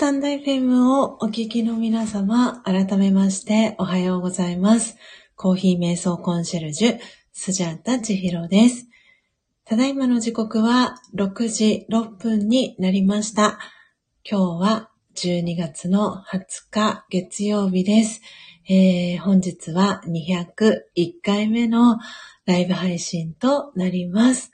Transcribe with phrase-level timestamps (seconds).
[0.00, 4.96] タンド FM をお聞きの皆様、改めましておはようございます。
[5.36, 6.98] コーヒー瞑想コンシェルジュ、
[7.34, 8.88] スジャータ千尋です。
[9.66, 13.58] ただいまの時刻は6時6分になりました。
[14.24, 18.22] 今日は12月の20日月曜日です。
[18.70, 21.98] えー本日は201回目の
[22.46, 24.50] ライブ配信となります。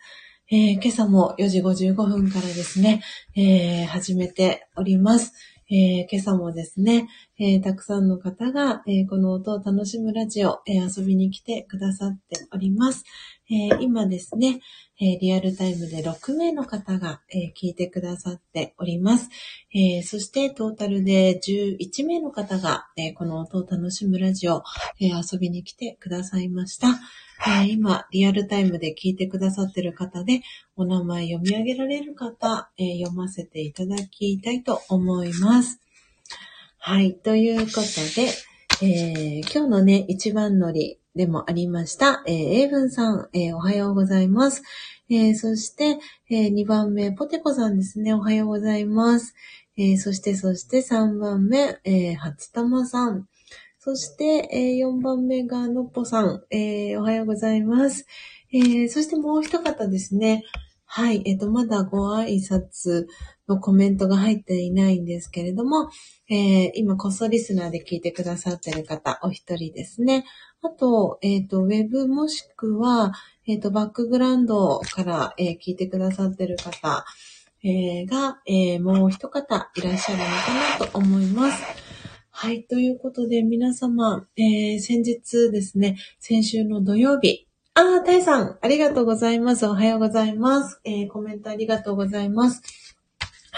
[0.49, 3.03] えー今朝も4時55分からですね、
[3.35, 5.33] えー始めております。
[5.69, 7.09] えー今朝もですね、
[7.41, 13.03] えーたくさんの方が、えーこの音を楽しむラジオ、え遊びに来てくださっております。
[13.51, 14.61] え今ですね、
[14.99, 19.29] えーリアルタイムで6名の方が、えー聞いてくださっております。
[19.75, 24.63] えーそしてトータルで11名の方が、えこの音を楽しむラジオ、
[25.01, 26.89] え遊びに来てくださいました。
[27.47, 30.41] え今、リアルタイムで聞いてくださってる方で、
[30.77, 35.79] お名前読み上げられる方、え読ませていただきたいと思います。
[36.79, 37.15] はい。
[37.15, 37.83] ということ
[38.15, 38.33] で、
[38.83, 44.63] え今日のね、一番乗りでもありました、えー、英文さん、えーおはようございます。
[45.09, 45.99] えーそして、
[46.29, 48.13] え2番目、ポテコさんですね。
[48.13, 49.35] おはようございます。
[49.79, 53.27] えーそして、そして3番目、えー初玉さん。
[53.79, 58.07] そして、え4番目がのっぽさん、えーおはようございます。
[58.53, 60.45] えーそしてもう一方ですね。
[60.85, 61.23] はい。
[61.25, 63.07] えっ、と、まだご挨拶
[63.49, 65.91] のコメントが入っていないんですけれども、
[66.29, 70.25] えー今、こっそリスナーで聞いてくださってる方、お一人ですね。
[70.63, 73.13] あと、えっ、と、ウェブもしくは、
[73.47, 77.05] えっ、と、バックグラウンドから、えー聞いてくださってる方、
[77.63, 81.63] えーが、えーもう一方いらっしゃるのかなと思います。
[82.31, 82.65] はい。
[82.65, 89.67] ということで、皆様、えー先日ですね、先週の土曜日、あー、タイさん、ありがとうございます。
[89.67, 90.81] おはようございます。
[90.85, 92.86] えーコメントありがとうございます。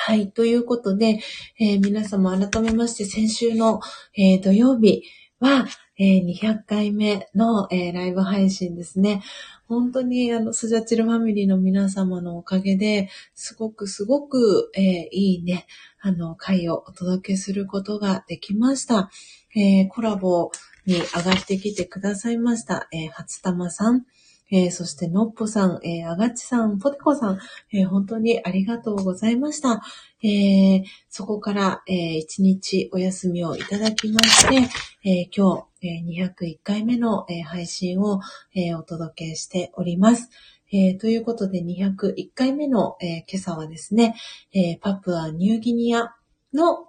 [0.09, 0.31] はい。
[0.31, 1.21] ということで、
[1.61, 3.81] えー皆様改めまして、先週の、
[4.17, 5.03] えー土曜日
[5.39, 5.67] は、
[5.99, 9.23] えー200回目の、えライブ配信ですね。
[9.67, 15.67] 本当に、あの、スジャチルファミリーの皆様のおかげで、すごくすごく、えいいね、
[16.01, 19.11] あの、回をお届けすることができました。
[19.55, 20.51] えコラボ
[20.87, 22.89] に上がってきてくださいました。
[22.93, 24.07] えー初玉さん、
[24.51, 27.39] えーそしてのっぽさん、えーあがちさん、ぽてこさん、
[27.73, 29.83] えー本当にありがとうございました。
[30.23, 34.57] えーそこから、えー一日お休みをいただきまして、
[35.05, 38.21] えー今日、えー201回目の、えー配信を、
[38.55, 40.31] えーお届けしております。
[40.73, 44.15] えーということで、201回目の、えー今朝はですね、
[44.55, 46.15] えーパプアニューギニア
[46.55, 46.88] の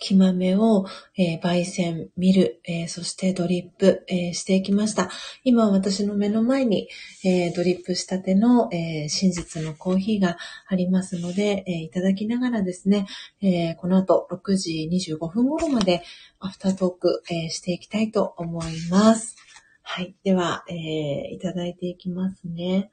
[0.00, 0.86] 木豆を、
[1.16, 5.10] えー焙煎、ミル、えーそしてドリップ、えーしていきました。
[5.44, 6.88] 今私の目の前に、
[7.24, 13.06] えドリップしたての、え真実のコーヒーがありますので、えいただきながらですね、
[13.42, 16.02] えこの後6時25分頃まで
[16.40, 19.36] アフタートーク、えしていきたいと思います。
[19.82, 20.14] はい。
[20.24, 22.90] では、えいただいていきますね。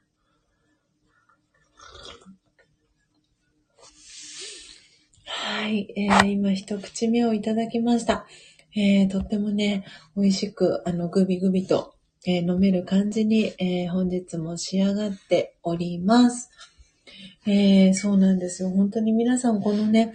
[5.50, 5.88] はい。
[5.96, 8.26] えー今一口目をいただきました。
[8.76, 9.86] えーとってもね、
[10.18, 11.94] 美味しく、あの、グビグビと、
[12.26, 16.50] えー飲める感じに、えー本日も仕上がっております。
[17.46, 18.72] えーそうなんですよ。
[18.72, 20.14] 本当に皆さんこのね、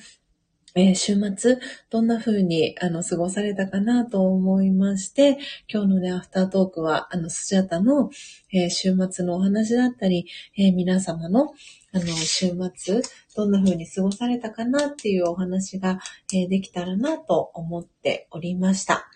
[0.74, 1.56] えー週末、
[1.88, 8.10] どんな風に、あの、過ごされたかなと思いまして、今日のね、アフタートークは、あの、スジャタの、
[8.52, 10.26] えー週末のお話だったり、
[10.58, 11.54] えー皆様の、
[11.94, 13.02] あの、週末、
[13.36, 15.98] どんな風に過ごされたかなっていうお話が、
[16.32, 19.08] えーできたらなと思っておりました。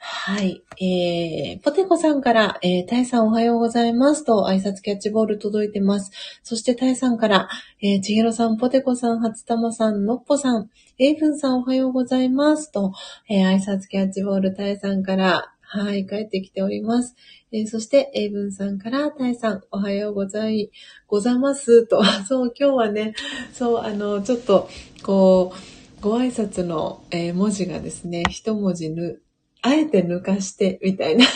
[0.00, 0.62] はい。
[0.80, 6.10] えー、ポテコさんから、えー、タイさんおはようございますと挨拶キャッチボール届いてます。
[6.42, 7.48] そしてタイさんから、
[7.82, 12.92] えー、ちひろさん、ポテコさん、初玉さん、のっぽさん、エイブンさんおはようございますと、
[13.28, 17.14] えー、挨拶キャッチボールタイさんから、はい、帰ってきております。
[17.52, 20.70] えーそして、エイブンさんから、タイさん、おはようござい、
[21.06, 23.12] ござますと、 そう、今日はね、
[23.52, 24.66] そう、あの、ちょっと、
[25.02, 29.20] こう、ご挨拶の、えー文字がですね、一文字ぬ、
[29.60, 31.26] あえて抜かして、みたいな。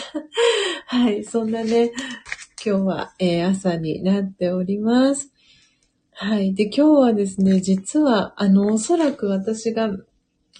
[0.87, 1.91] はい、そんなね、
[2.65, 5.31] 今日は、えー朝になっております。
[6.09, 6.55] はい。
[6.55, 9.91] で、今日はですね、実は、あの、おそらく私が、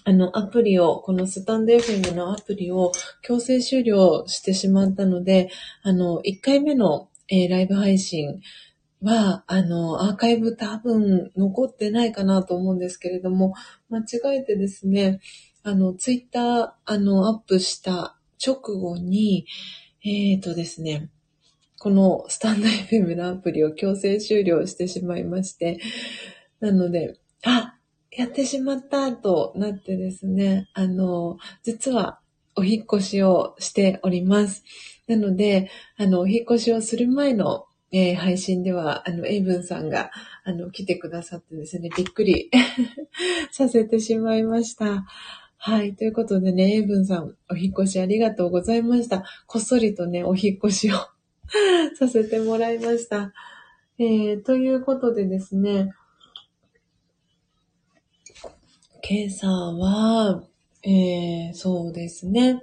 [0.06, 2.92] あの、アプリを、このスタンド FM のアプリを
[3.22, 5.48] 強制終了してしまったので、
[5.82, 8.42] あの、1回目の、えーライブ配信
[9.00, 13.54] は、あの、アーカイブ多分残ってないかなと思うんですけれども、
[13.88, 15.20] 間違えてですね、
[15.62, 19.46] あの、ツイッター、あの、アップした直後に、
[20.04, 21.08] えーとですね、
[21.78, 25.80] このスタンド FM のアプリを強制終了してしまいまして、
[26.60, 27.73] なので、あ、
[28.16, 32.20] やってしまったとなってですね、あの、実は
[32.56, 34.64] お引越しをしております。
[35.08, 40.10] なので、あの、お引越しをする前の、えー、配信では、あの、エイブンさんが、
[40.44, 42.50] あの、来てくださってですね、びっくり
[43.50, 45.06] させてしまいました。
[45.56, 45.94] はい。
[45.94, 49.24] ということでね、エイブンさん、お引越しありがとうございました。
[49.46, 50.96] こっそりとね、お引越しを
[51.98, 53.32] させてもらいました。
[53.98, 55.90] えー、ということでですね、
[59.06, 60.44] 今朝は、
[60.82, 62.62] えー、そうですね。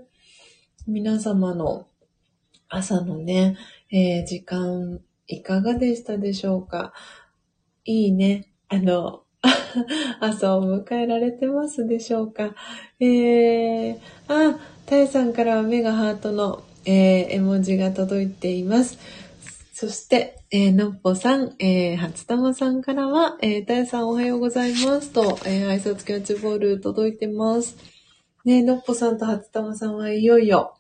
[0.88, 1.86] 皆様の
[2.68, 3.58] 朝のね、
[3.92, 6.94] えー、時間いかがでしたでしょうか？
[7.86, 8.48] いいね。
[8.70, 9.22] あの、
[10.20, 12.56] 朝を迎えられてますでしょうか？
[13.00, 18.98] えー、あ、タイさんからは目がハートの、えー、絵文字が届いています。
[19.82, 27.78] そして、えー、のっぽさん、えー、初玉さんからは、えー、タイさんおはようございますと、えー、挨拶キャッチボール届いてます。
[28.46, 30.76] ねのっぽさんと初玉さんはいよいよ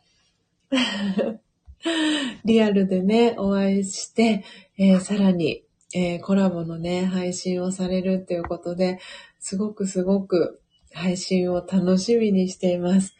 [2.45, 4.43] リアルでね、お会いして、
[4.77, 5.63] えー、さらに、
[5.95, 8.99] えー、コラボのね、配信をされるっていうことで、
[9.39, 10.61] すごくすごく
[10.93, 13.15] 配信を楽しみにしています。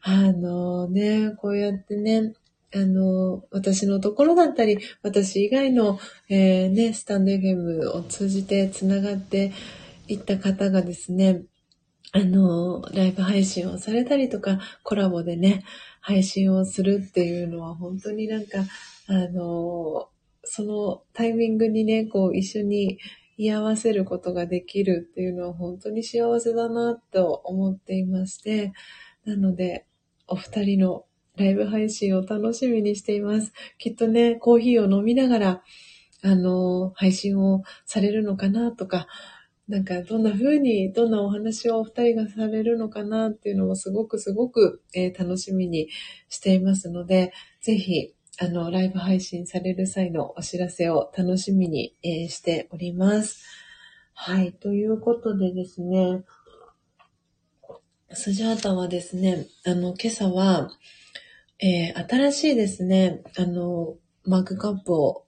[0.00, 2.32] あのね、こうやってね、
[2.76, 5.98] あの、私のところだったり、私以外の、
[6.28, 9.52] えー、ね、スタンド FM を通じて繋がって
[10.08, 11.42] いった方がですね、
[12.12, 15.64] あの、ライブ配信をされたりとか、コラボでね、
[16.00, 18.58] 配信をするっていうのは本当になんか、
[19.08, 20.08] あの、
[20.44, 22.98] そのタイミングにね、こう一緒に
[23.36, 28.72] 居合わせることができるっていうのは本当に幸せだなと思っていまして、
[29.24, 29.86] なので、
[30.28, 31.05] お二人の
[31.36, 33.52] ライブ配信を楽しみにしています。
[33.78, 35.62] きっとね、コーヒーを飲みながら、
[36.22, 39.06] あの、配信をされるのかなとか、
[39.68, 45.88] なんかどんな風に、どんなお話をお二人がされるのかなっていうのもすごくすごく、えー、楽しみに
[46.28, 53.44] していますので、ぜひ、あの、ライブ配信される際のお知らせを楽しみに、えー、しております。
[54.14, 54.52] はい。
[54.52, 56.22] ということでですね、
[58.12, 60.70] スジャータはですね、あの、今朝は、
[61.58, 65.24] えー、新しいですね、あの、マグカップを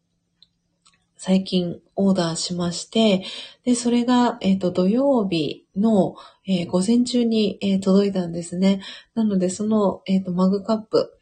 [1.16, 3.24] 最近オーダーしまして、
[3.64, 6.16] で、それが、えっ、ー、と、土曜日の、
[6.46, 8.82] えー、午前中に、えー、届いたんですね。
[9.14, 11.18] なので、その、えっ、と、マグカップ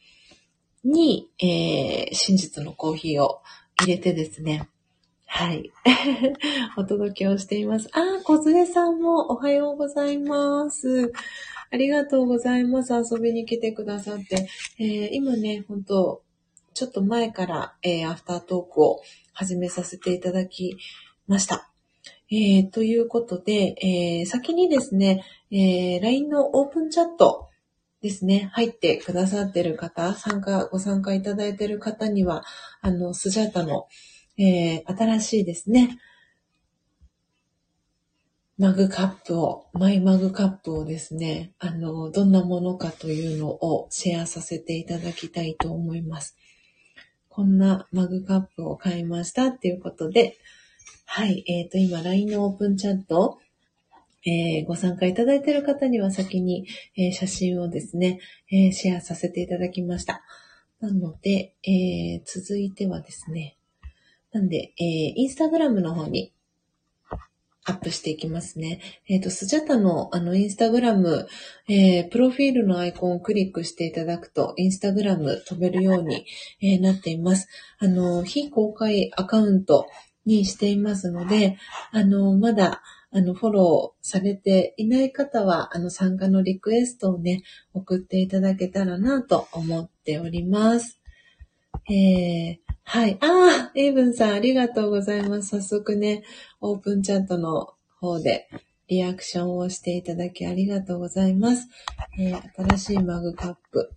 [0.84, 3.42] に、え真実のコーヒーを
[3.78, 4.68] 入れてですね、
[5.26, 5.70] はい。
[6.76, 7.88] お届けをしています。
[7.92, 11.12] あ、小連さんもおはようございます。
[11.71, 12.93] ありがとうございます。
[12.93, 14.49] 遊びに来てくださって。
[14.79, 16.23] えー、今ね、本当
[16.75, 19.01] ちょっと前から、えー、アフタートークを
[19.33, 20.77] 始めさせていただき
[21.27, 21.71] ました。
[22.31, 27.49] えー、ということで、えー、先にですね、えー、LINE のオープンチャット
[28.03, 32.45] ですね、入ってくださってる方、参加、ご参加いただいてる方には、
[32.81, 33.87] あの、スジャータの、
[34.39, 35.99] えー、新しいですね、
[38.59, 46.38] マグカップを、マイマグカップをですね、あの、どんなものかというのをシェアさせていただきたいと思います。
[47.28, 50.38] こんなマグカップを買いましたっていうことで、
[51.04, 53.40] はい、えっ、ー、と、今 LINE のオープンチャット、
[54.24, 60.22] えー、ご参加いただいている方には先に、えー、写真をですね、えシェアさせていただきました。
[60.80, 63.59] なので、え続いてはですね、
[64.32, 66.32] なんで、えインスタグラムの方に
[67.67, 68.81] アップしていきますね。
[69.09, 71.27] えっ、ー、と、スジャタのあのインスタグラム、
[71.69, 76.25] えー、プロフィールのアイコンをクリックしていただくと、インスタグラム飛べるように、
[76.62, 77.49] えー、なっています。
[77.79, 79.87] あの、非公開アカウント
[80.25, 81.59] にしていますので、
[81.91, 87.43] あの、まだ、あの、フォローされていない方は、あの、参加のリクエストをね、
[87.73, 91.01] 送っていただけたらなと思っております。
[91.89, 93.18] えー、はい。
[93.20, 95.49] ああ、エイブンさんありがとうございます。
[95.49, 96.22] 早速ね、
[96.61, 98.49] オープンチャットの方で
[98.87, 101.66] リアクションをしていただきありがとうございます。
[102.16, 103.91] えー、新しいマグカップ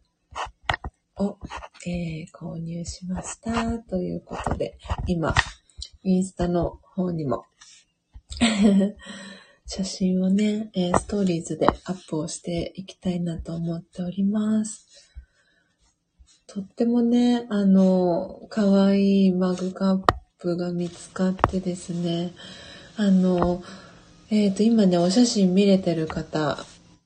[1.18, 1.38] を、
[1.86, 3.78] えー、購入しました。
[3.78, 4.76] ということで、
[5.06, 5.36] 今、
[6.02, 7.46] インスタの方にも
[9.68, 15.09] 写真をね、えー、ストーリーズでアップをしていきたいなと思っております。
[16.52, 20.04] とってもね、あの、可愛いマグカッ
[20.40, 22.34] プが見つかってですね、
[22.98, 23.62] あの、
[24.32, 26.58] えっ、ー、と、今ね、お写真見れてる方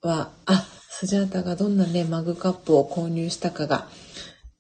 [0.02, 3.90] は、あ、スジャータがどんなね、マグカップを購入したかが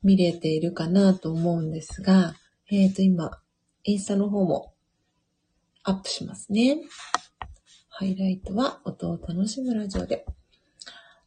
[0.03, 2.36] 見れているかなと思うんですが、
[2.69, 3.39] えっ、ー、と、今、
[3.86, 4.73] インスタの方も
[5.86, 6.81] アップしますね。
[7.88, 10.25] ハイライトは音を楽しむラジオで。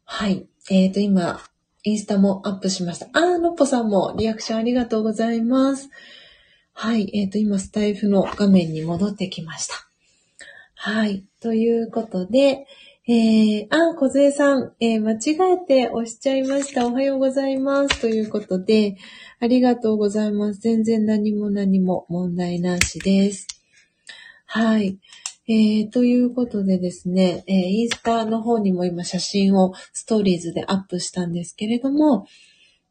[0.03, 0.47] はい。
[0.69, 1.41] えっ、ー、と、今、
[1.87, 3.07] インスタもアップしました。
[3.13, 5.89] あー、のっぽさんもリアクションありがとうございます。
[6.73, 7.09] はい。
[7.13, 9.75] えっ、ー、と、今、スタイフの画面に戻ってきました。
[10.75, 11.23] はい。
[11.39, 12.67] ということで、
[13.07, 16.85] えー、あ、小杖さん、えー、間違えて押しちゃいました。
[16.85, 18.01] おはようございます。
[18.01, 18.97] ということで、
[19.39, 20.59] ありがとうございます。
[20.59, 23.47] 全然何も何も問題なしです。
[24.45, 24.97] はい。
[25.49, 32.27] えー、ということでですね、えー、インスタの方にも今写真をストーリーズでアップしたんですけれども、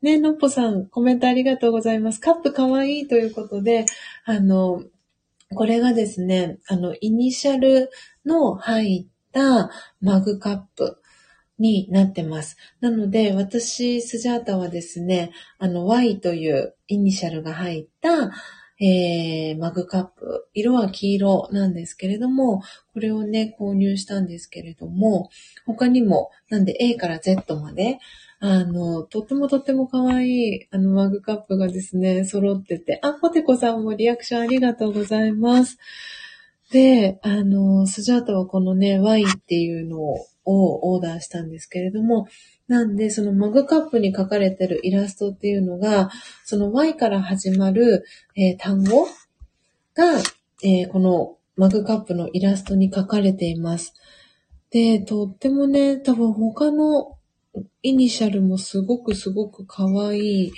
[0.00, 2.20] ね、のっぽさん、コメントありがとうございます。
[2.20, 3.84] カップかわいいということで、
[4.24, 4.82] あの、
[5.54, 7.90] これがですね、あの、イニシャル
[8.24, 10.98] の入ったマグカップ
[11.58, 12.56] になってます。
[12.80, 18.32] なので、私、スジャータはですね、あの、Y というイニシャルが入った、
[18.78, 20.48] えー、マグカップ。
[20.52, 22.62] 色は黄色なんですけれども、
[22.92, 25.30] これをね、購入したんですけれども、
[25.64, 27.98] 他にも、なんで A から Z まで、
[28.38, 35.78] あの、とってもとっても可愛い、あの、マグカップがですね、揃ってて、あ、ポテコさんもリアクションありがとうございます。
[36.70, 42.28] で、あの、スジャータはこのね、Y っていうのをオーダーしたんですけれども、
[42.68, 46.10] なんで、そのマグカップに書かれてるイラストっていうのが、
[46.44, 48.04] その Y から始まる、
[48.34, 49.06] えー、単語
[49.94, 50.18] が、
[50.62, 53.94] えー、このマグカップのイラストに書かれています。
[54.70, 57.16] で、とってもね、多分他の
[57.82, 60.52] イニシャルもすごくすごく可愛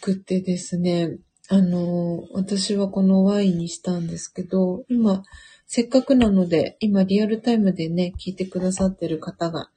[0.00, 1.18] くてですね、
[1.48, 5.22] あの、私はこの Y にしたんですけど、今、
[5.66, 9.68] せっかくなので、今リアルタイムでね、聞いてくださってる方が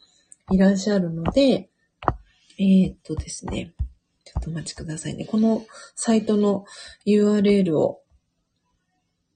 [0.51, 1.69] いらっしゃるので、
[2.57, 3.73] えー、っとですね、
[4.25, 5.25] ちょっとお待ちくださいね。
[5.25, 6.65] このサイトの
[7.05, 8.01] URL を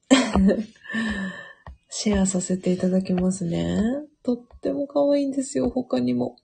[1.89, 3.79] シェアさせていただきますね。
[4.23, 6.37] とっても可愛いんですよ、他にも。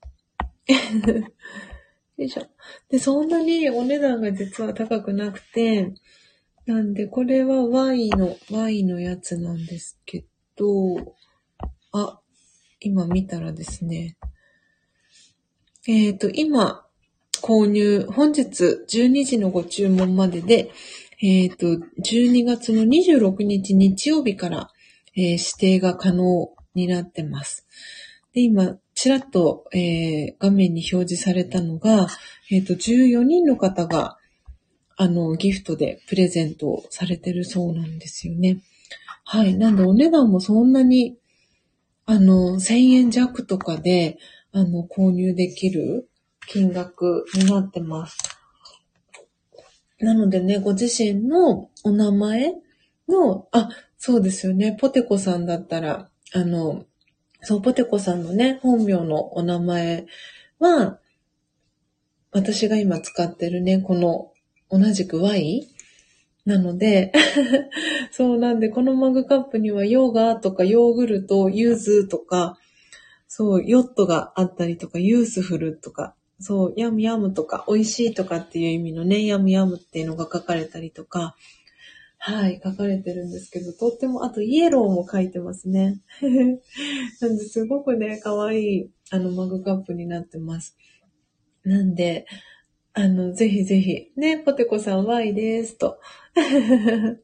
[2.17, 2.45] よいしょ。
[2.89, 5.93] で、そんなにお値段が実は高くなくて、
[6.65, 11.15] なんで、これは Y の、Y のやつなんですけど、
[11.91, 12.19] あ、
[12.79, 14.17] 今見たらですね、
[15.87, 16.85] えっ、ー、と、今、
[17.41, 18.43] 購入、本日
[18.89, 20.71] 12時のご注文までで、
[21.21, 24.69] えっ、ー、と、12月の26日日曜日から、
[25.15, 27.65] えー、指定が可能になってます。
[28.33, 32.07] で、今、ちらっと、えー、画面に表示されたのが、
[32.51, 34.17] えっ、と、14人の方が、
[34.97, 38.59] あの、ギフトでプレゼントされてるそうなんですよね。
[39.23, 39.55] はい。
[39.55, 41.15] なんで、お値段もそんなに、
[42.05, 44.17] あの、1000円弱とかで、
[44.51, 46.09] あの、購入できる
[46.47, 48.17] 金額になってます。
[49.99, 52.53] なのでね、ご自身のお名前
[53.07, 54.77] の、あ、そうですよね。
[54.79, 56.85] ポテコさんだったら、あの、
[57.41, 60.05] そう、ポテコさんのね、本名のお名前
[60.59, 60.99] は、
[62.31, 64.31] 私が今使ってるね、この
[64.69, 65.67] 同じく Y
[66.45, 67.11] なので
[68.11, 72.58] そうなんで、このマグカップにはヨガとかヨーグルト、ユーズとか、
[73.31, 81.35] そう、ヨットがあったりとか、ユースフルとか、そう、 yum yum とか、美味しいとかっていう意味のね、 yum yum っていうのが書かれたりとか、
[82.17, 86.01] はい、書かれてるんですけど、とっても、あとイエローも書いてますね。
[87.21, 90.75] なんで、すごくね、可愛い、あの、マグカップになってます。
[91.63, 92.25] なんで、
[92.93, 95.99] あの、ぜひぜひ、ね、ポテコさん Y ですと。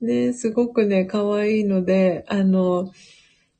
[0.00, 2.92] ね、すごくね、可愛いので、あの、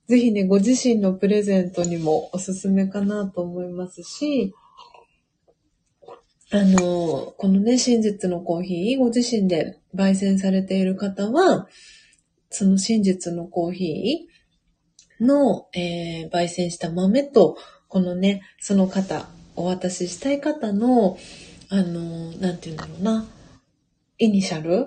[0.09, 4.55] ぜひね、ご自身のプレゼントにもおすすめかなと思いますし、
[6.53, 11.67] あの、このね、真実のコーヒー、ご自身で焙煎されている方は、
[12.51, 17.57] その真実のコーヒーの、えー、焙煎した豆と、
[17.89, 19.27] このね、その方、
[19.57, 21.19] お渡ししたい方の、
[21.69, 23.27] あの、なんて言うんだろうな、
[24.19, 24.87] イニシャル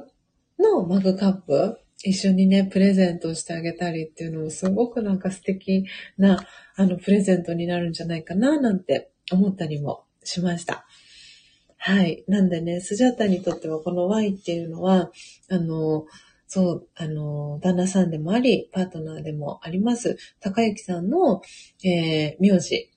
[0.57, 5.86] のマグカップ一緒にね、プレゼントしてあげたりっていうのもすごくなんか素敵
[6.18, 6.39] な、
[6.76, 10.86] あの、プレゼントになるんじゃないかな、なんて思ったりもしました。
[11.78, 12.24] はい。
[12.28, 15.12] なんでね、スジャータにとってはこの Y っていうのは、
[15.50, 16.06] あの、
[16.47, 21.41] そう、あの、旦那さんでもあり、パートナーでもあります、高幸さんの、
[21.84, 22.89] えー、名字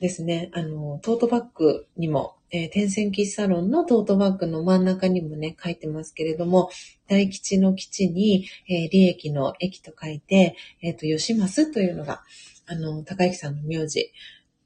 [0.00, 0.50] ですね。
[0.52, 6.70] あの、トートバッグにもえー、天線喫茶ロンのトートバッグの真ん中にもね、書いてますけれども、
[7.08, 12.22] 大吉の吉に、えー、利益の益と書いて、えっ、ー、と、吉ますというのが、
[12.66, 14.12] あの、高幸さんの名字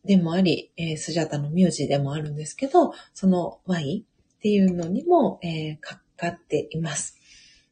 [0.04, 4.04] でもあり、えー、スジャタの名字でもあるんですけど、その Y
[4.36, 7.16] っていうのにも、えー、かかっています。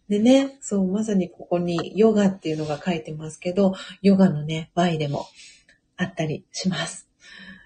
[0.09, 5.27] でね、そう、まさにここにヨガっていうのが書いてますけど、ヨガのね、Y でも
[5.99, 7.07] あったりします。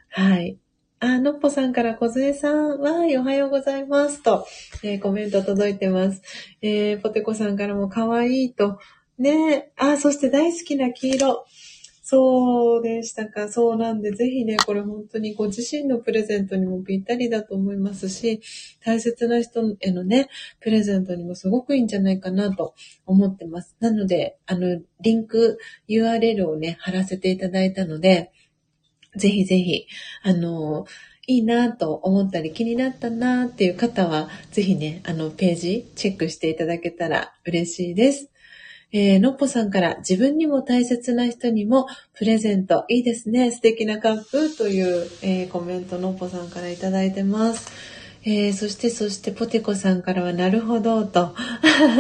[0.08, 0.58] はい。
[1.02, 4.46] あ、のっぽさんから小杖さんは、おはようございますと、
[4.82, 6.20] えー、コメント届いてます。
[6.60, 8.78] えー、ポテコさんからも可愛いと、
[9.18, 11.46] ね、あ、そして大好きな黄色。
[12.02, 13.48] そうでしたか。
[13.48, 18.42] そうなんで、ぜひね、これ本当にご自身のプレゼントにもぴったりだと思いますし、
[18.84, 20.28] 大切な人へのね、
[20.60, 22.74] プレゼントにもすごくいいんじゃないかなと
[23.06, 23.74] 思ってます。
[23.80, 28.32] なので、あの、リンク URL をね、貼らせていただいたので、
[29.16, 29.86] ぜひぜひ、
[30.22, 30.86] あの、
[31.26, 38.30] いいなと思ったり気になったなっていう方は、ぜひね、あの、ページチェックしていただけたら嬉しいです。
[38.92, 42.84] えー、のっぽさんから自分にも大切な人にもプレゼント。
[42.88, 43.52] いいですね。
[43.52, 47.70] 素敵なカップという、えー、コメントのっぽさんからいただいてます。
[48.22, 51.34] えー、そして、そして、ポテコさんからは、なるほど、と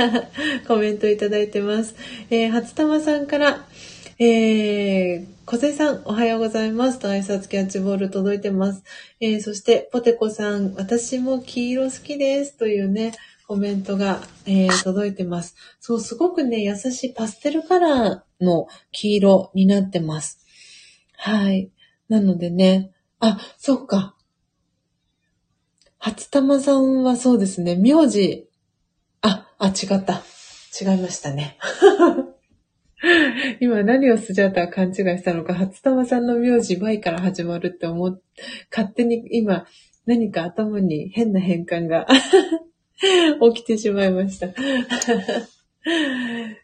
[0.68, 1.94] コメントいただいてます。
[2.28, 3.66] えー、初玉さんから、
[4.22, 6.98] えー、小瀬さん、おはようございます。
[6.98, 8.84] と挨拶キャッチボール届いてます。
[9.18, 12.54] えー、そして、ポテコさん、私も黄色好きです。
[12.58, 13.14] というね、
[13.48, 15.56] コメントが、えー、届いてます。
[15.80, 20.44] そう、すごくね、優しいパステルカラーの黄色になってます。
[21.16, 21.70] はい。
[22.10, 24.16] なのでね、あ、そっか。
[25.96, 28.50] 初玉さんはそうですね、名字、
[29.22, 30.22] あ、あ、違った。
[30.78, 31.56] 違いましたね。
[33.60, 38.20] 今何をスジャータは勘違いしたのか、初玉さんの名字 Y から始まるって思っ、
[38.70, 39.66] 勝手に今
[40.06, 42.06] 何か頭に変な変換が
[43.54, 44.48] 起きてしまいました。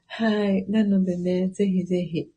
[0.09, 0.67] はい。
[0.69, 2.29] なのでね、ぜひぜひ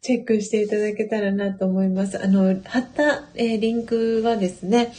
[0.00, 2.22] チェックしていただけたらなと思います。
[2.22, 4.92] あの、貼った、えー、リンクはですね、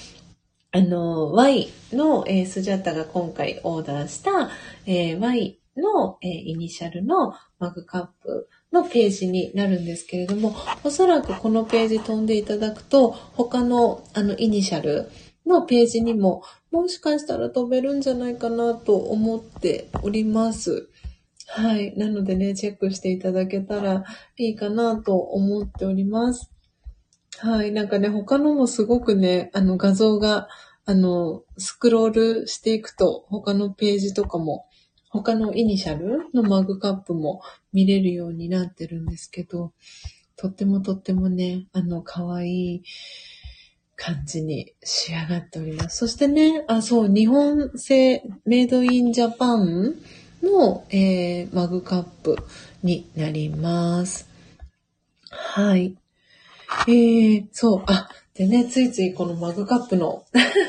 [0.72, 4.50] あの、Y の、えー、スジャタが今回オーダーした、
[4.86, 15.10] えー、Y の、えー、イニシャルのマグカップのページになるんですけれども、おそらくこのページ飛んでいただくと、他のあのイニシャル
[15.46, 20.90] のページにももしかしたら飛べるんじゃないかなと思っております。
[21.48, 21.96] はい。
[21.96, 24.04] なのでね、チェックしていただけたら
[24.38, 26.52] いいかなと思っております。
[27.38, 27.72] はい。
[27.72, 30.48] なんかね、他のもすごくね、あの画像が、
[30.86, 32.10] あの、スクロー
[32.42, 34.66] ルしていくと、他のページとかも、
[35.16, 37.42] 他のイニシャルのマグカップも
[37.72, 39.72] 見れるようになってるんですけど、
[40.36, 42.84] とってもとってもね、あの、可愛い
[43.96, 46.00] 感じに仕上がっております。
[46.00, 49.96] そしてね、あ、そう、日本製メイドインジャパン
[50.44, 52.38] の、えー、マグカップ
[52.84, 54.28] になります。
[55.30, 55.96] はい。
[56.88, 60.26] えー、そう、あ、でね、ついついこのマグカップの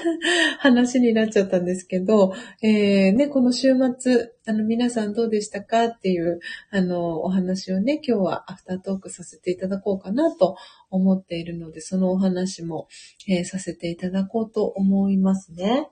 [0.61, 6.39] 話になっちゃったんですけど、えー、ね、この週末、あの、皆さんどうでしたかっていう、
[6.71, 10.57] あの、お話をね、今日はアフタートークさせていただこうかなと
[10.91, 12.87] 思っているので、そのお話も、
[13.29, 15.89] えー、させていただこうと思いますね。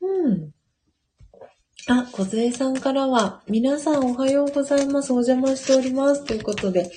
[0.00, 0.52] うん。
[1.86, 5.12] あ、小杖さんからは、皆さんおはようございます。
[5.12, 6.24] お邪魔しております。
[6.24, 6.90] ということで、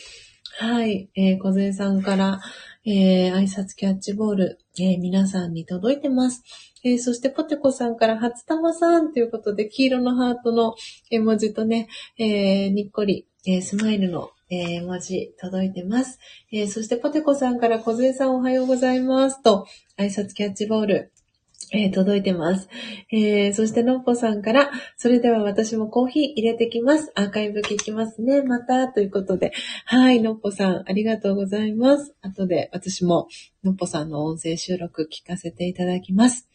[0.57, 2.41] はい、えー、小杖さんから、
[2.85, 6.43] えー、挨拶キャッチボール、えー、皆さんに届いてます。
[6.83, 10.75] えー、そしてポテコさんから初玉さんということで、黄色のハートの
[11.09, 11.87] 絵文字とね、
[12.17, 16.19] えにっこり、えスマイルのえ、文字届いてます。
[16.51, 19.65] え、そしてポテコさんから小杉さんおはようございますと、
[19.97, 21.11] 挨拶キャッチボール、
[21.71, 22.69] えー、届いてます。
[23.11, 27.11] えー、そしてのっぽさんから、それでは私もコーヒー入れてきます。
[27.15, 28.41] アーカイブ聞きますね。
[28.41, 29.53] また、ということで。
[29.85, 32.13] はい、のっぽさん、ありがとうございます。
[32.21, 33.27] 後で私も
[33.63, 36.49] のっぽさんの音声収録聞かせていただきます。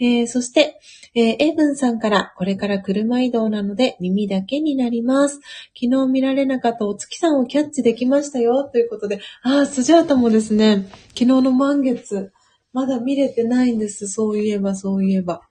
[0.00, 0.80] えー、そして、
[1.14, 5.40] えー、エイブンさんから、これから車移動なので耳だけになります。
[5.78, 8.64] 昨日見られなかったお月さんをキャッチできましたよ。
[8.64, 12.32] ということで、ああ、スジャータもですね、昨日の満月、
[12.72, 14.08] まだ見れてないんです。
[14.08, 15.42] そういえば、そういえば。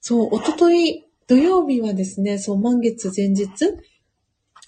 [0.00, 3.50] そう、おととい、土曜日はですね、そう、満月前日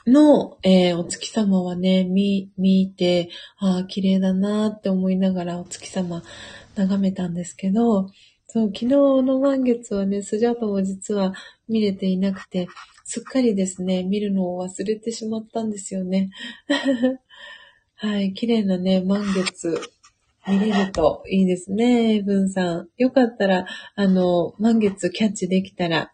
[0.07, 6.23] の、えー、お月様はね、見、見て、ああ、綺麗だなって思いながらお月様
[6.77, 8.11] 眺めたんですけど、
[8.47, 11.33] そう、昨日の満月はね、スジャータも実は
[11.69, 12.69] 見れていなくて、
[13.05, 16.31] すっかりですね、見るのを忘れてしまったんですよね。
[17.95, 19.81] はい、綺麗なね、満月、
[20.49, 22.89] 見れるといいですね、ブンさん。
[22.97, 26.13] よかったら、あの、満月キャッチできたら、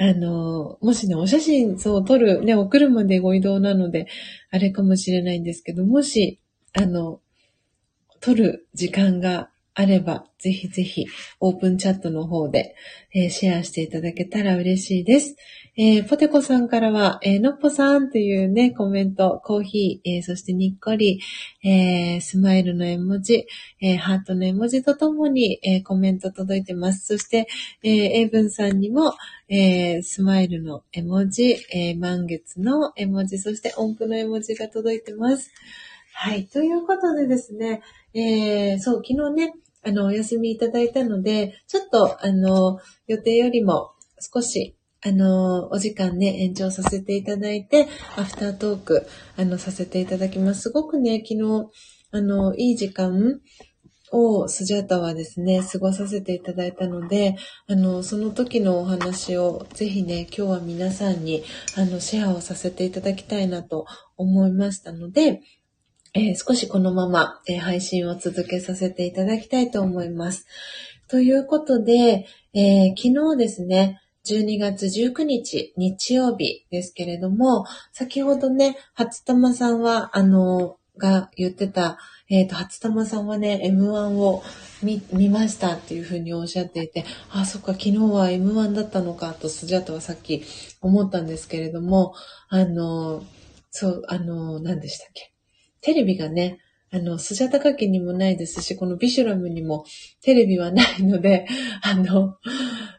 [0.00, 4.06] あの、もしね、お写真、そう、撮る、ね、お車でご移動なので、
[4.50, 6.40] あれかもしれないんですけど、もし、
[6.72, 7.20] あの、
[8.20, 9.50] 撮る時間が
[9.80, 11.06] あれば、ぜひぜひ、
[11.38, 12.74] オープンチャットの方で、
[13.14, 15.36] えー、シェアしていただけたら嬉しいです。
[15.76, 21.20] えー、ポテコさんからは、えー、のっぽさんというね、コメント、コーヒー、えー、そしてにっこり、
[21.62, 23.46] え、スマイルの絵文字、
[23.80, 27.06] え、ハートの絵文字とともに、え、コメント届いてます。
[27.06, 27.46] そして、
[27.84, 29.14] えー、エイブンさんにも、
[29.48, 35.52] え、スマイルの絵文字、え、満月の絵文字、そして音符の絵文字が届いてます。
[36.20, 36.48] はい。
[36.48, 37.80] ということでですね、
[38.12, 39.54] えー、そう、昨日ね、
[39.88, 49.06] あの、お休みいただいたので、ちょっと、あの、予定よりも少し、あの、お時間ね、延長させていただいて、アフタートーク、
[49.36, 50.62] あの、させていただきます。
[50.62, 51.70] すごくね、昨日、
[52.10, 53.40] あの、いい時間
[54.12, 57.36] をスジャータはですね、過ごさせていただいたので、
[57.66, 61.44] あの、その時のお話をぜひね、今日は皆さんに、
[61.76, 63.86] あの、シェアをさせていただきたいなと
[64.16, 65.40] 思いましたので、
[66.14, 70.46] えー、少しこのまま、えー、配信を続けさせていただきたいと思います。
[71.08, 81.96] ということで、えー、昨日ですね、12月19日、日曜日ですけれども、先ほどね、初玉さんは、あの、が言ってた、
[82.28, 84.42] えっ、ー、と、初玉さんはね、M1 を
[84.82, 90.42] 見、見ましたっていうふうにおっしゃっていて、あ、そっか、昨日は M1 だったのかと、スジャタはさっき
[90.82, 92.14] 思ったんですけれども、
[92.48, 93.22] あの、
[93.70, 95.37] そう、あの、何でしたっけ？
[95.88, 96.58] テレビがね、
[96.90, 99.86] あの、スジャタカ家にもないですし、このビシュラムにも
[100.20, 101.46] テレビはないので、
[101.80, 102.36] あの、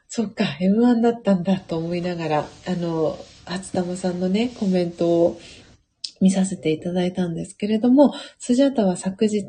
[0.07, 5.39] そっか、M1 だったんだと思いながら、あの、初玉さんのね、コメントを
[6.19, 9.45] 見させていただいたんですけれども、スジャタは昨日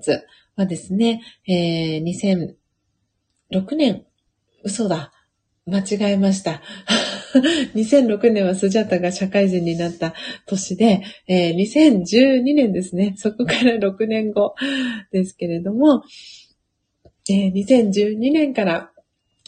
[0.56, 2.54] はですね、えー、
[3.50, 4.04] 2006年、
[4.64, 5.14] 嘘だ、
[5.64, 6.60] 間違えました。
[7.74, 10.14] 2006年はスジャタが社会人になった
[10.46, 13.14] 年で、えー、2012年ですね。
[13.16, 14.54] そこから6年後
[15.12, 16.02] ですけれども、
[17.30, 18.90] えー、2012年から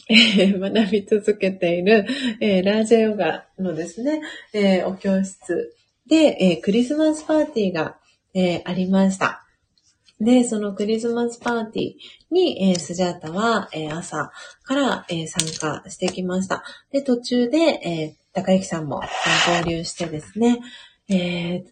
[0.09, 2.07] えー、学び続けている、
[2.41, 4.21] えー、ラージャヨガのですね、
[4.53, 5.75] えー、お教室
[6.09, 7.97] で、えクリスマスパーティーが、
[8.35, 9.47] えありました。
[10.21, 11.93] で、そのクリスマスパーティ
[12.33, 14.33] に、えスジャータは、え朝
[14.65, 16.65] から、え参加してきました。
[16.91, 19.03] で、途中で、え高幸さんも
[19.63, 20.61] 合流してですね、
[21.09, 21.65] え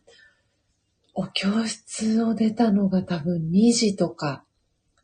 [1.14, 4.44] お教室を出たのが多分2時とか、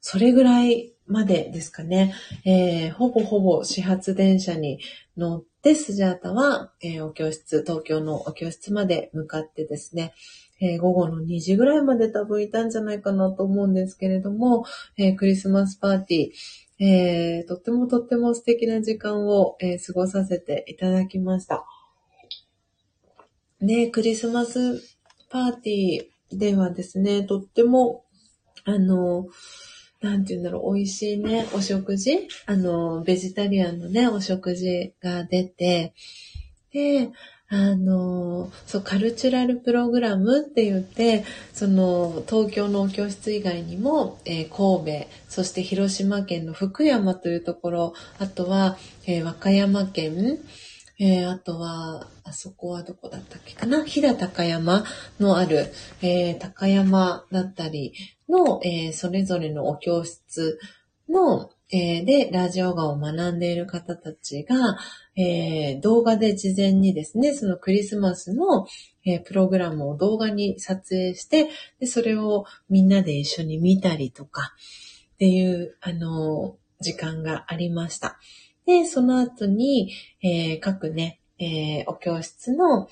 [0.00, 2.14] それぐらいまでですかね、
[2.44, 4.80] えー、ほぼほぼ始発電車に
[5.16, 10.14] 乗って、スジャータは、えー、お教室、東京のお教室まで向かってですね、
[10.60, 14.64] えー、午後の2時ぐらいまで多分いたんじゃないかなと思うんですけれども、
[14.96, 21.64] えクリスマスパーティー、えとってもとっても素敵な時間を、え過ごさせていただきました。
[23.60, 24.98] で、クリスマス
[25.30, 28.04] パーティーではですね、とっても、
[28.64, 29.28] あの、
[30.00, 35.94] なんて言うんだろう、美味しいね、お食事あの、ベジタリアンのね、お食事が出て、
[36.72, 37.10] で、
[37.48, 50.38] あの、そう、カルチュラルプログラムって言って、その、東京の教室以外にも、えー、神戸、そして広島県の福山というところ、あとは、えー、和歌山県、
[50.98, 53.84] えー、あとは、あそこはどこだったっけかな？
[53.84, 54.84] 飛騨高山
[55.20, 57.92] のある、え、高山だったり
[58.28, 60.58] の、え、それぞれのお教室
[61.08, 64.78] の、え、で、ラジオガを学んでいる方たちが、
[65.16, 68.66] えー、動画で事前にですね、そのクリスマスの、
[69.04, 71.48] えー、プログラムを動画に撮影して、
[71.80, 74.52] で、それをみんなで一緒に見たりとか、
[75.14, 78.18] っていう、あの、時間がありました。
[78.66, 82.88] で、その後に、えー、各ね、えー、お教室の、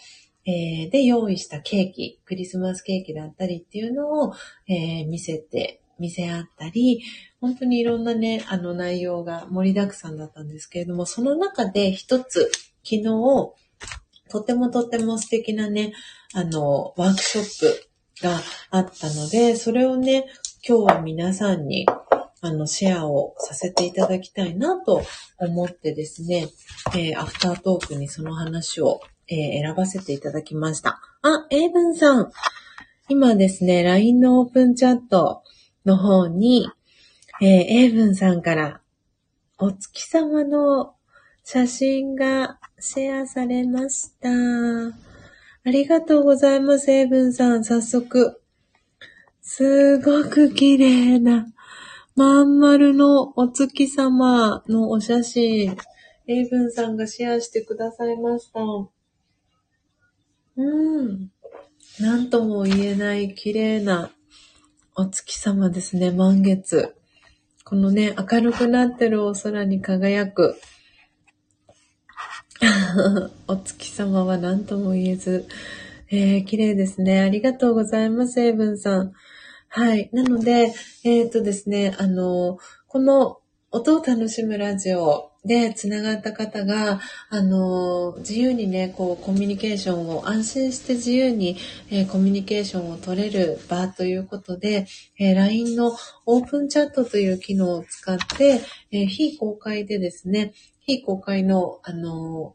[0.47, 4.35] えー、で用意したケーキ、クリスマスケーキだったりっていうのを、
[4.69, 7.03] えー、見せて、見せ合ったり、
[7.45, 12.51] 本当にいろんなね、あの内容が盛りだくさんだったんですけれども、その中で一つ、
[12.83, 13.05] 昨日、
[14.31, 15.93] とてもとても素敵なね、
[16.33, 18.41] あの、ワークショップが
[18.71, 20.25] あったので、それをね、
[20.67, 21.87] 今日は皆さんに
[22.41, 25.03] あの、シェアをさせていただきたいなと
[25.39, 26.49] 思ってですね、
[26.95, 31.01] えー、アフタートークにその話を、えー、選ばせていただきました。
[31.23, 32.31] あ、エイブンさん。
[33.09, 35.43] 今ですね、LINE のオープンチャット
[35.87, 36.69] の方に、
[37.41, 38.81] えー、エイブンさんから
[39.59, 40.95] お月様の
[41.43, 44.29] 写真がシェアされました。
[44.31, 47.65] ありがとうございます、エイブンさん。
[47.65, 48.41] 早速。
[49.41, 51.47] すごく綺麗な
[52.17, 55.77] まん丸のお月様のお写真、
[56.27, 58.61] エイブンさんがシェアしてくださいました。
[60.57, 61.31] うん。
[62.01, 64.11] なんとも言えない綺麗な
[64.95, 66.95] お月様ですね、満月。
[67.65, 70.61] このね、明るくなってるお空に輝く
[73.49, 75.47] お月様は何とも言えず、
[76.11, 77.21] えー、綺麗ですね。
[77.21, 79.13] ありがとうございます、エイブンさん。
[79.69, 80.11] はい。
[80.13, 80.75] なので、
[81.05, 91.59] えっ、ー、とですね、あの、この音を楽しむラジオで繋がった方が、あの、自由にね、こう、コミュニケーションを、安心して自由に、
[91.91, 94.87] えー、コミュニケーションを取れる場ということで、
[95.19, 98.61] えー、LINE のオープンチャットという機能を使って、
[98.91, 102.55] えー、非公開でですね、非公開の、あの、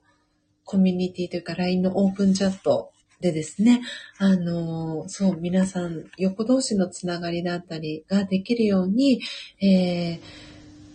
[0.64, 3.82] コミュニティというか LINE のオープンチャットでですね、
[4.18, 9.22] あの、そう、皆さん、横同士のつながりだったりができるように、
[9.62, 10.20] えー、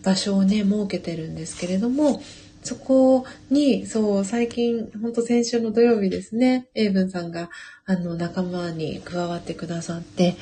[0.05, 2.21] 場所をね、設けてるんですけれども、
[2.61, 7.49] そこに、そう、最近、ほんと先週の土曜日ですね、エイブンさんが、
[7.85, 10.35] あの、仲間に加わってくださって、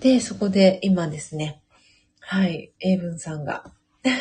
[0.00, 1.60] で、そこで今ですね、
[2.20, 3.70] はい、エイブンさんが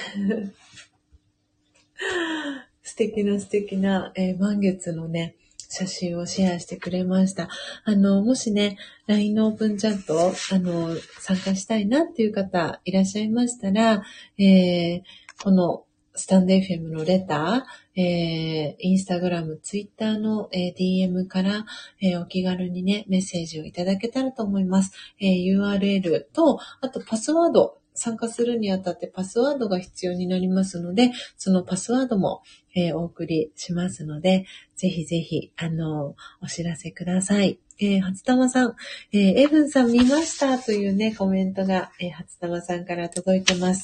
[2.84, 5.35] 素敵な素敵な、えー、満月のね、
[5.69, 7.47] 写真をシェアしてくれました。
[7.85, 14.03] あの、もしね、LINE のオープンチャット、あの、参加したいなっていう方いらっしゃいましたら、
[14.37, 15.01] えー、
[15.43, 15.85] この
[16.15, 21.65] スタンド FM のレター、えー、インスタグラム、ツイッターの、えー、DM から、
[22.01, 24.91] えー、お気軽にね、メッセージをいただけたらと思います。
[25.21, 32.41] えー、URL と、あとパスワード、参加するにあたってパスワードが必要になりますので、そのパスワードも、
[32.76, 34.45] えー、お送りしますので、
[34.76, 37.59] ぜひぜひ、あの、お知らせください。
[37.81, 38.76] えー、初玉さん、
[39.11, 43.84] えー、エブンさん見ましたというね、コメントが、えー、初玉さんから届いてます。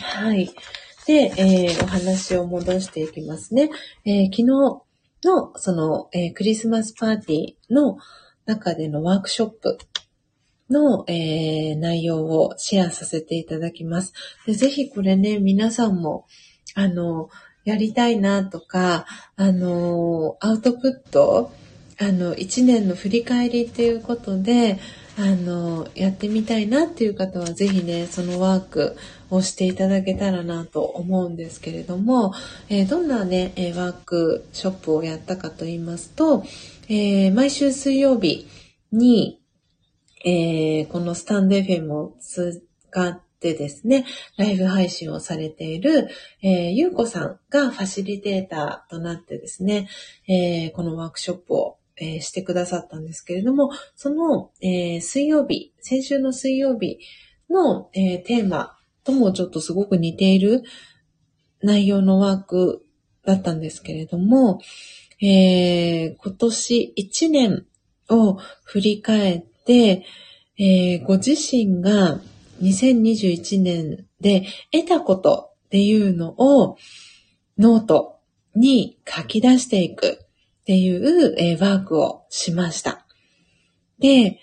[0.00, 0.50] はい。
[1.06, 3.70] で、えー、お話を戻していきますね。
[4.04, 4.82] えー、昨日の、
[5.56, 7.98] その、えー、クリスマスパーティーの
[8.46, 9.78] 中でのワークショップ
[10.70, 14.12] の、えー、内容をシェアさせていただきます。
[14.46, 16.26] でぜひこれね、皆さんも、
[16.74, 17.28] あの、
[17.64, 21.52] やりたいなとか、あの、アウトプット、
[21.98, 24.78] あの、一年の振り返りっていうことで、
[25.16, 28.96] あの、やってみたいなっていう方は、ぜひね、そのワーク
[29.30, 32.34] をしていただけたらなと思うんですけれども、
[32.68, 36.44] えー、どんなね、ワークショップをやったかと言いますと、
[36.88, 38.48] えー、毎週水曜日
[38.90, 39.40] に、
[40.26, 44.06] えー、このスタンド FM を使ってですね、
[44.38, 46.08] ライブ配信をされている、
[46.42, 49.86] えー、ゆうこさんがファシリテーターとなってですね、
[50.26, 56.98] えー、このワークショップを、えー、してくださったんですけれども、その、えー、水曜日、先週の水曜日
[57.50, 60.62] の、えー、テーマともちょっとすごく似ている
[61.62, 62.82] 内容のワーク
[63.26, 64.62] だったんですけれども、
[65.20, 67.66] え、今年1年
[68.08, 72.20] を振り返っで、えー、ご自身が
[72.62, 76.76] 2021年で得たことっていうのを
[77.58, 78.20] ノート
[78.54, 80.18] に書き出していく
[80.62, 83.04] っていう、えー、ワークをしました。
[83.98, 84.40] で、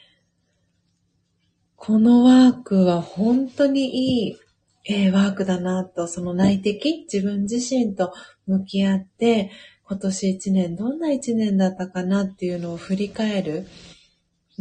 [1.76, 4.38] このワークは本当にいい、
[4.86, 8.14] えー、ワークだなと、その内的、自分自身と
[8.46, 9.52] 向き合って、
[9.88, 13.68] 今年一年どんな一年だったかなっていうのを振り返る。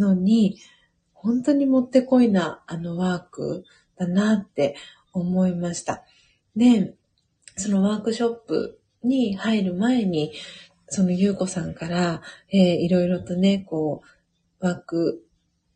[0.00, 0.58] のに、
[1.12, 3.64] 本当にもってこいなあのワーク
[3.98, 4.74] だなって
[5.12, 6.02] 思いました。
[6.56, 6.94] で、
[7.56, 10.32] そのワークショップに入る前に、
[10.88, 12.22] そのゆうこさんから、
[12.52, 14.02] えー、いろいろとね、こ
[14.60, 15.22] う、ワーク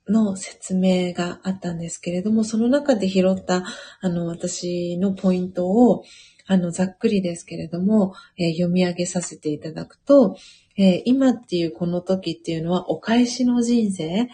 [0.09, 3.65] の説明があったんですけれども、その中で拾った、
[4.01, 6.05] あの、私のポイントを、
[6.47, 10.37] あの、ざっくりですけれども、えー、読み上げさせていただくと、
[10.77, 14.29] えー、今っていうこの時っていうのはお返しの人生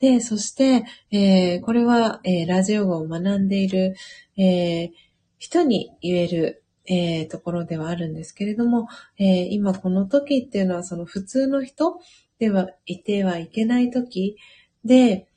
[0.00, 3.94] で、そして、えー、これは、えー、ラジオ語を学んでいる、
[4.36, 4.90] え
[5.38, 8.88] 人に言える、えところではあるんですけれども、
[9.18, 12.00] え今この時っていうのはその普通の人
[12.38, 14.36] ではいてはいけない時
[14.84, 15.28] で、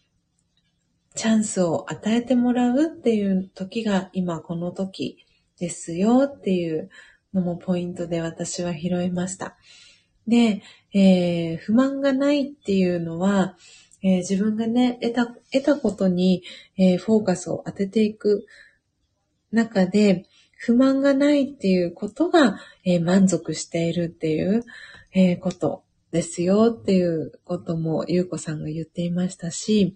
[1.15, 5.26] チャンスを与えてもらうっていう時が今この時
[5.60, 6.90] ですよっていう
[7.34, 9.56] のもポイントで私は拾いました。
[10.27, 10.61] で、
[10.93, 13.56] えー、不満がないっていうのは、
[14.02, 16.43] えー、自分がね、得た、得たことに、
[16.77, 18.45] えー、フォーカスを当てていく
[19.52, 20.26] 中で、
[20.57, 24.64] 不満がないっていうことが、え満足しているっていう、
[25.11, 29.95] えことですよっていうことも、ゆうこさんが言っていましたし、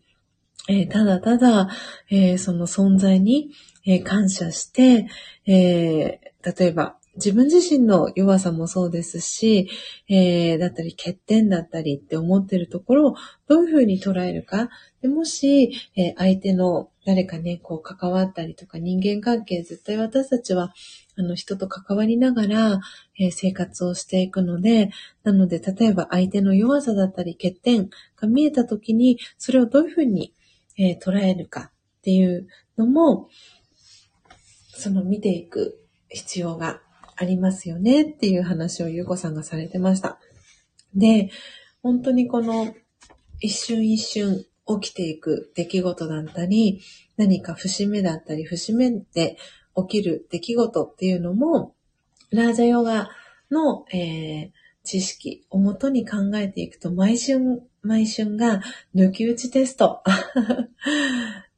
[0.68, 1.70] えただただ、
[2.12, 3.52] えその存在に、
[3.86, 5.08] え感謝して、
[5.48, 9.70] え例えば、自分自身の弱さもそうですし、
[10.08, 13.16] えー、だったり欠点だったりって思ってるところを
[13.48, 14.70] どういうふうに捉えるか。
[15.02, 20.74] でもし、えー、相手の誰かね、こう関わったりとか人間関係絶対私たちは
[21.18, 22.80] あの人と関わりながら、
[23.20, 24.92] えー、生活をしていくので、
[25.24, 30.34] なので例えば相手の弱さだったり欠点が見えた時にそれをどういうふうに、
[30.78, 32.48] えー、捉えるかっていう
[32.78, 33.30] のも、
[34.70, 36.82] その見ていく必要が
[37.20, 40.20] ありますよねっていう話をゆうこさんがされてました。
[40.96, 41.30] で、
[41.84, 42.74] 本当にこの
[43.42, 44.46] 一瞬一瞬
[44.80, 46.82] 起きていく出来事だったり、
[47.18, 49.38] 何か節目だったり、節目で
[49.76, 51.76] 起きる出来事っていうのも、
[52.32, 53.10] ラージャヨガ
[53.52, 54.52] の、えー、
[54.86, 58.62] 知識をもとに考えていくと、毎春、毎春が
[58.96, 60.04] 抜き打ちテスト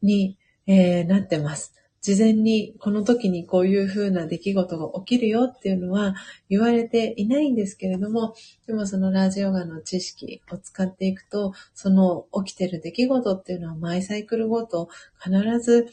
[0.01, 1.75] に、えー、なってます。
[2.01, 6.15] 事前にこの時にこういう風な出来事が起きるよっていうのは
[6.49, 8.33] 言われていないんですけれども、
[8.65, 14.89] でもそのラージヨガの知識を使っていくと、その起きてる出来事っていうのは毎サイクルごと
[15.23, 15.87] 必ず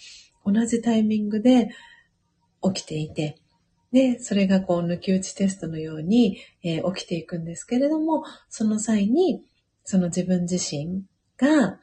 [0.47, 1.69] 同じタイミングで
[2.63, 3.37] 起きていて、
[3.93, 9.43] で、それがこう抜き打ちテストのように、えー、起きていくんですけれども、その際に、
[9.85, 11.03] その自分自身
[11.39, 11.79] が、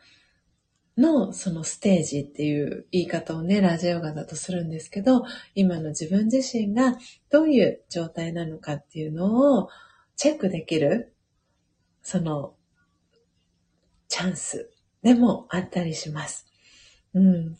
[0.97, 5.23] のそのステージっていう言い方をね、ラジオガだとするんですけど、
[5.53, 6.97] 今の自分自身が
[7.29, 9.69] どういう状態なのかっていうのを
[10.15, 11.13] チェックできる、
[12.01, 12.55] その、
[14.07, 14.69] チャンス
[15.03, 16.45] でもあったりします。
[17.13, 17.57] うん。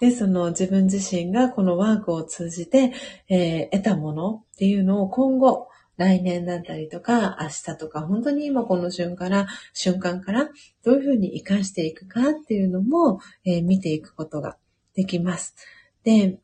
[0.00, 2.92] で、その自分自身がこのワークを通じて、
[3.28, 5.68] えー、得たものっていうのを今後、
[6.00, 10.48] 来年だったりとか、明日とか、本当に今この瞬間から、瞬間から、
[10.82, 14.56] どういうふうに活かしていくかっていうのも、えー、見ていくことが
[14.94, 15.54] できます。
[16.02, 16.38] で、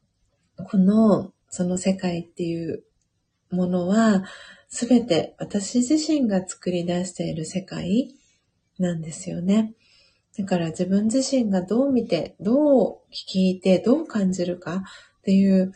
[0.71, 2.85] この、その世界っていう
[3.51, 4.25] ものは、
[4.69, 8.15] すべて私自身が作り出している世界
[8.79, 9.73] なんですよね。
[10.37, 14.83] だから自分自身がどう見て、どう聞いて、どう感じるか
[15.21, 15.73] っていう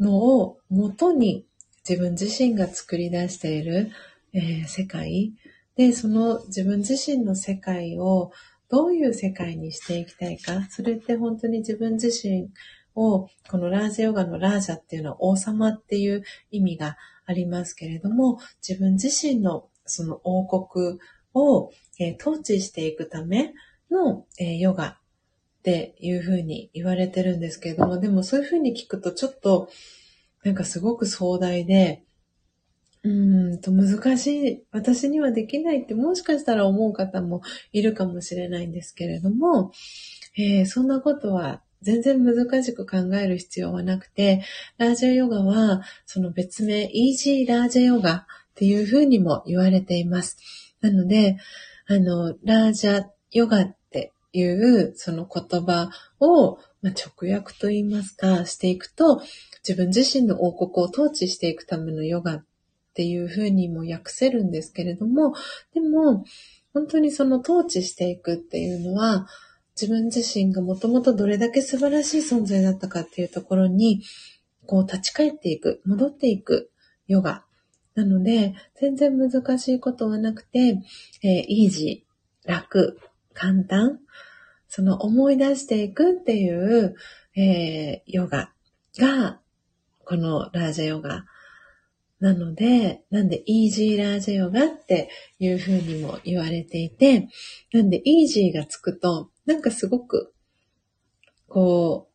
[0.00, 1.44] のを元に
[1.88, 3.90] 自分自身が作り出している、
[4.34, 5.32] えー、世界。
[5.74, 8.30] で、その自分自身の世界を
[8.68, 12.50] どういう世界にしていきたいか、それって本当に自分自身
[12.94, 20.98] を、このラージヨガのラージャっていうのは王様っていう意味がありますけれども、自分自身のその王国
[21.32, 23.54] を、えー、統治していくため
[23.90, 24.96] の、えー、ヨガっ
[25.62, 29.70] ていうふうに言われてるんですけれども、でもそういうふうに聞くとちょっと
[30.44, 32.04] なんかすごく壮大で、
[33.02, 37.42] うーんと難しい、私にはできないってもしかしたら思う方も
[37.72, 39.72] いるかもしれないんですけれども、
[40.36, 44.42] えー、そんなことは全然難しく考える必要はなくて、
[44.78, 48.24] ラージャヨガはその別名、イージーラージャヨガっ
[48.54, 50.36] ていうふうにも言われています。
[50.80, 51.38] なので、
[51.86, 55.90] あの、ラージャヨガっていうその言葉
[56.20, 59.22] を、まあ、直訳と言いますか、していくと、
[59.66, 62.44] 自分自身の王国を統治していくためのヨガっ
[62.94, 65.34] ていうふうにも訳せるんですけれども、
[65.74, 66.24] でも、
[66.74, 69.26] 本当にその統治していくっていうのは、
[69.80, 74.02] 自分自身がもともとどれだけ素晴らしい存在だったかっていうところに、
[74.66, 76.70] こう立ち返っていく、戻っていく
[77.06, 77.44] ヨガ。
[77.94, 80.80] なので、全然難しいことはなくて、
[81.22, 82.98] えー、イージー、楽、
[83.32, 84.00] 簡単、
[84.68, 86.94] その思い出していくっていう、
[87.34, 88.52] えー、ヨガ
[88.98, 89.40] が
[90.08, 91.26] このラージャヨガ。
[92.18, 97.28] なので、なんでイージーラージャヨガっていう風にも言われていて、
[97.74, 100.32] なんでイージーがつくと、なんかすごく、
[101.46, 102.08] こ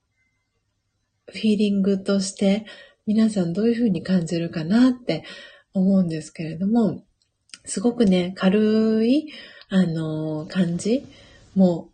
[1.27, 2.65] う、フィーリングとして
[3.05, 5.23] 皆さんどういう風に感じるかなって
[5.73, 7.03] 思うんですけれども、
[7.63, 9.31] すごくね、軽い、
[9.69, 11.05] あの、感じ
[11.55, 11.89] も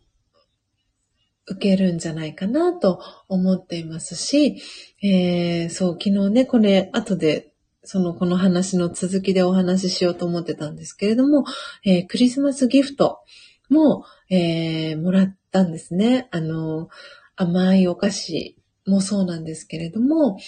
[1.50, 4.62] 受けるんじゃないかなと思っていますし、
[5.02, 7.52] えー、そう、昨日ね、これ、後で、
[7.82, 11.44] その、この話の続きでお話ししようと思ってたんですけれども、
[11.84, 13.20] えー、クリスマスギフト
[13.68, 16.28] も、えー、もらったんですね。
[16.30, 16.88] あの、
[17.34, 18.56] 甘いお菓子
[18.86, 20.38] もそうなんですけれども、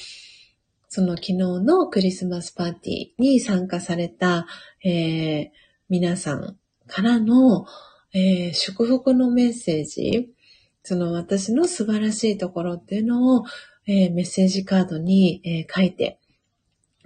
[0.89, 4.47] その昨日のクリスマスパーティーに参加された、
[4.85, 5.51] えー、
[5.89, 7.67] 皆さんからの、
[8.15, 10.35] え、祝福のメッセージ、
[10.83, 13.45] その私の素晴らしいところっていうのを、
[13.87, 16.19] えー、メッセージカードに、えー、書いて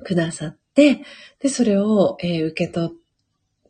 [0.05, 1.03] くださって、
[1.41, 2.91] で、それを、えー、受け取っ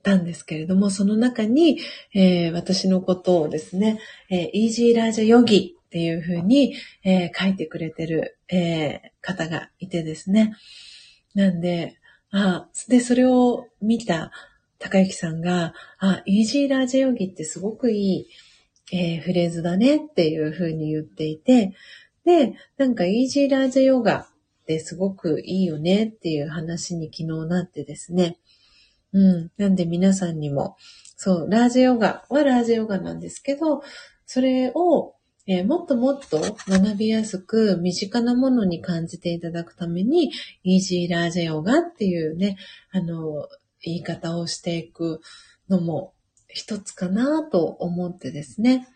[0.03, 1.78] たんですけれども、その中に、
[2.15, 3.99] え私のことをですね、
[4.31, 6.74] えイージーラージャヨギっていうふうに、
[7.05, 10.55] え書いてくれてる、え方がいてですね。
[11.35, 11.97] なんで、
[12.31, 14.31] あ、で、それを見た
[14.78, 18.27] 高幸さんが、あ、イージーラージャヨギってすごくいい、
[18.92, 21.74] えー、フレーズだねっていうふうに言っていて、
[22.24, 24.26] で、なんかイージーラージヨガっ
[24.66, 28.38] てすごくいいよねっていう話に昨日なってですね。
[29.12, 29.50] うん。
[29.56, 30.76] なんで皆さんにも、
[31.16, 33.82] そう、ラージヨガはラージヨガなんですけど、
[34.26, 35.14] それを、
[35.46, 40.32] えー、もっともっと学びやすく身近なものに感じていただくために、
[40.64, 42.58] イージーラージヨガっていうね、
[42.90, 43.48] あの、
[43.82, 45.20] 言い方をしていく
[45.68, 46.12] のも
[46.57, 48.89] 一つかなと思ってですね、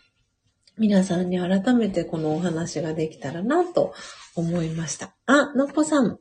[0.78, 3.92] 皆さんに改めてこのお話ができたらなと
[4.34, 5.14] 思いました。
[5.26, 6.18] あ、のっぽさん、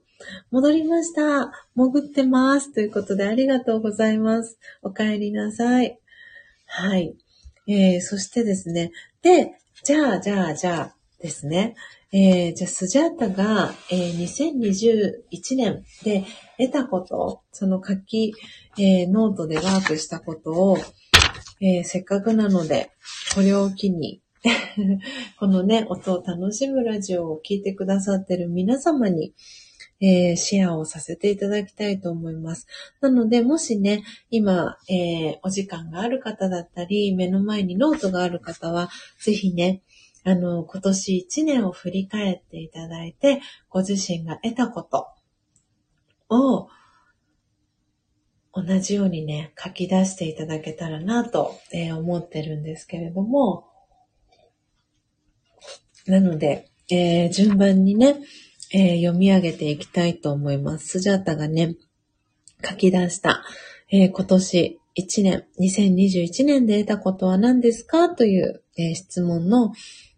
[0.51, 1.49] 戻りました。
[1.77, 2.73] 潜ってます。
[2.73, 4.59] ということでありがとうございます。
[4.81, 5.97] お帰りなさい。
[6.65, 7.15] はい。
[7.67, 8.91] えー、そしてですね。
[9.21, 9.53] で、
[9.85, 11.75] じゃあ、じゃあ、じゃあですね。
[12.11, 16.25] えー、じゃあ、スジャータが、えー、2021年で
[16.57, 18.33] 得たこと、その書き、
[18.77, 20.77] えー、ノートでワークしたことを、
[21.61, 22.91] えー、せっかくなので、
[23.35, 24.21] これを機に
[25.37, 29.33] このね、音を楽しむラジオを聴いてくださってる皆様に、
[30.01, 32.67] えー、シェアをさせていただきたいと思います。
[33.01, 39.81] なので、もしね、今、えー、お時間がある方だったり、目の前にノートがある方は、ぜひね、
[40.23, 45.07] あの、今年1年を振り返っていただいて、ご自身が得たこと
[46.29, 46.69] を、
[48.53, 53.67] 同じようにね、書き出していただけたらなと、えー、思ってるんですけれども、
[56.07, 58.17] なので、えー、順番にね、
[58.71, 60.87] えー、読み上げていきたいと思います。
[60.87, 61.75] スジャータがね、
[62.67, 63.43] 書き出した、
[63.91, 68.09] えー、今年1年、2021年で得たことは何ですか？
[68.09, 69.73] という、えー、質問の、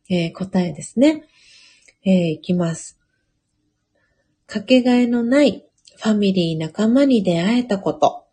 [0.09, 1.23] え答えですね。
[2.03, 2.99] えいきます。
[4.45, 5.65] かけがえのない
[6.01, 8.25] ファミリー仲間に出会えたこと。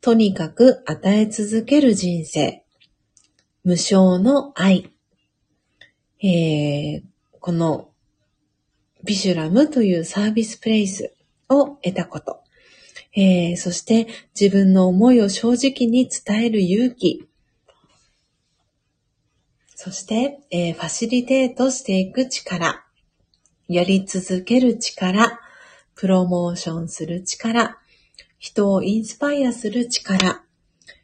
[0.00, 2.64] とにかく与え続ける人生。
[3.64, 4.90] 無償の愛。
[6.22, 7.02] えー、
[7.38, 7.90] この
[9.04, 11.12] ビシュラムというサービスプレイス
[11.50, 12.40] を得たこと。
[13.14, 14.06] えー、そして
[14.40, 17.28] 自分の思いを正直に伝える勇気。
[19.74, 22.86] そして、えー、ファシリテートしていく力。
[23.68, 25.40] やり続ける力。
[26.00, 27.76] プロモーションする力。
[28.38, 30.42] 人をインスパイアする力。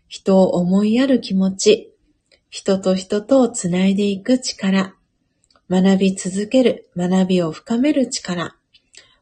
[0.09, 1.93] 人を思いやる気持ち。
[2.49, 4.95] 人と人とをつないでいく力。
[5.69, 8.57] 学び続ける、学びを深める力、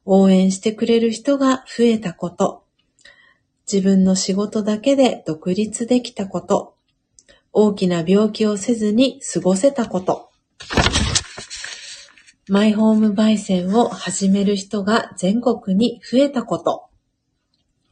[0.04, 2.62] 応援してくれる人が増えたこと、
[3.66, 6.76] 自分の仕事だけで独立できたこと、
[7.52, 10.30] 大きな病気をせずに過ごせたこと、
[12.48, 16.88] マイホーム焙煎を始める人が全国に増えたこと、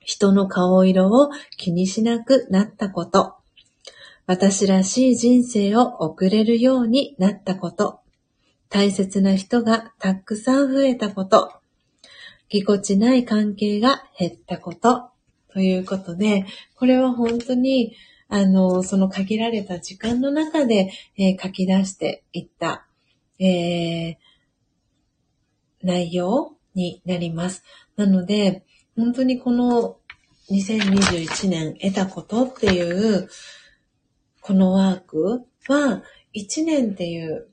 [0.01, 3.37] 人の顔色を気にしなくなったこと、
[4.27, 8.01] 私らしい人生を送れるようになったこと、
[8.69, 11.55] 大切な人がたくさん増えたこと、
[12.51, 15.13] ぎこちない関係が減ったこと、
[15.49, 17.97] ということで、これは本当に、
[18.29, 22.87] あの、その限られた時間の中で、えー、書き出していった、
[23.39, 24.17] えー、
[25.83, 27.63] 内容になります。
[27.97, 28.65] なので、
[28.97, 29.99] 本当にこの
[30.51, 33.29] 2021年得たことっていう、
[34.41, 36.03] このワークは、
[36.35, 37.49] 1年っていう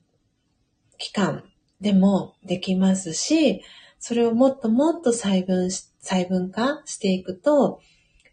[0.98, 1.44] 期間
[1.80, 3.62] でもできますし、
[3.98, 7.80] それをもっともっと細分し、細分化していくと、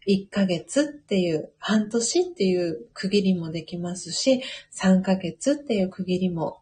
[0.06, 4.42] 1ヶ月っていう、半年っていう区切りもできますし、
[4.72, 6.60] 3ヶ月っていう区切りも、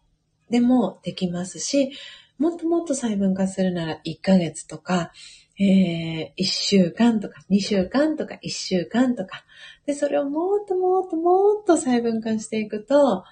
[0.49, 1.91] でもできますし、
[2.37, 5.11] もっともっと細分化するなら1ヶ月とか、
[5.59, 9.43] えー、1週間とか2週間とか1週間とか。
[9.85, 13.23] で、それをもっともっともっと細分化していくと、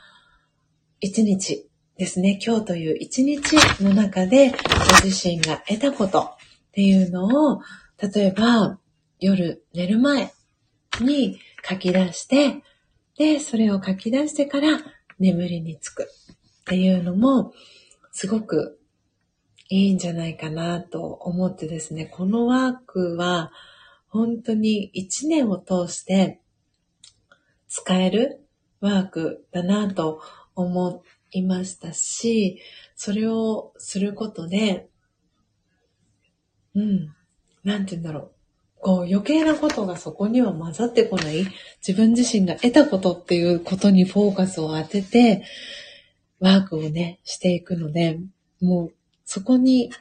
[1.04, 3.54] 1日ですね、今日という一日
[3.84, 4.56] の中でご
[5.08, 6.28] 自身が得たことっ
[6.72, 7.62] ていうのを、
[8.02, 8.80] 例えば
[9.20, 10.34] 夜寝る前
[11.00, 12.64] に書き出して、
[13.18, 14.80] で、それを書き出してから
[15.20, 17.54] 眠りにつくっていうのも、
[18.12, 18.80] すごく
[19.70, 23.52] いいんじゃないかなと思ってですね、このワークは
[24.08, 26.40] 本当に一年を通して
[27.68, 28.46] 使える
[28.80, 30.22] ワークだなと
[30.56, 32.60] 思いましたし、
[32.96, 34.88] それをすることで、
[36.76, 37.16] うん、
[37.64, 38.32] なんて言うんだろう。
[38.82, 41.48] こう余計なことがそこには混ざってこない、
[41.86, 45.44] 自分自身が得たことっていうことにフォーカスを当てて、
[46.40, 48.20] ワークをね、していくので、
[48.62, 48.94] もう
[49.26, 49.92] そこに、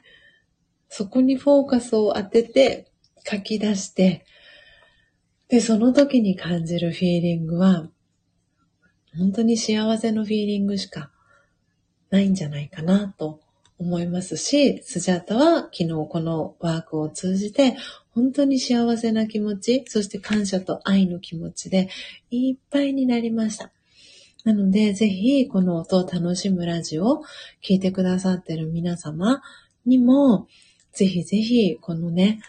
[0.88, 2.86] そこにフォーカスを当てて
[3.28, 4.24] 書き出して、
[5.48, 7.88] で、その時に感じるフィーリングは、
[9.16, 11.10] 本当に幸せのフィーリングしか
[12.10, 13.40] ないんじゃないかなと
[13.78, 17.76] 思いますし、スジャータは昨日このワークを通じて
[18.10, 21.88] 本当に幸せな気持ち、そして感謝と愛の気持ちで
[22.30, 23.72] いっぱいになりました。
[24.44, 27.24] なので、ぜひこの音を楽しむラジオを
[27.62, 29.42] 聞いてくださってる皆様
[29.86, 30.46] にも、
[30.92, 32.40] ぜひぜひこのね、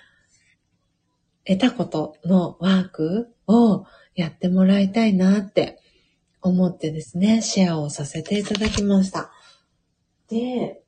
[1.45, 3.85] 得たことのワークを
[4.15, 5.80] やってもらいたいなって
[6.41, 9.31] 思ってですね、シェアをさせていただきました。
[10.27, 10.81] で、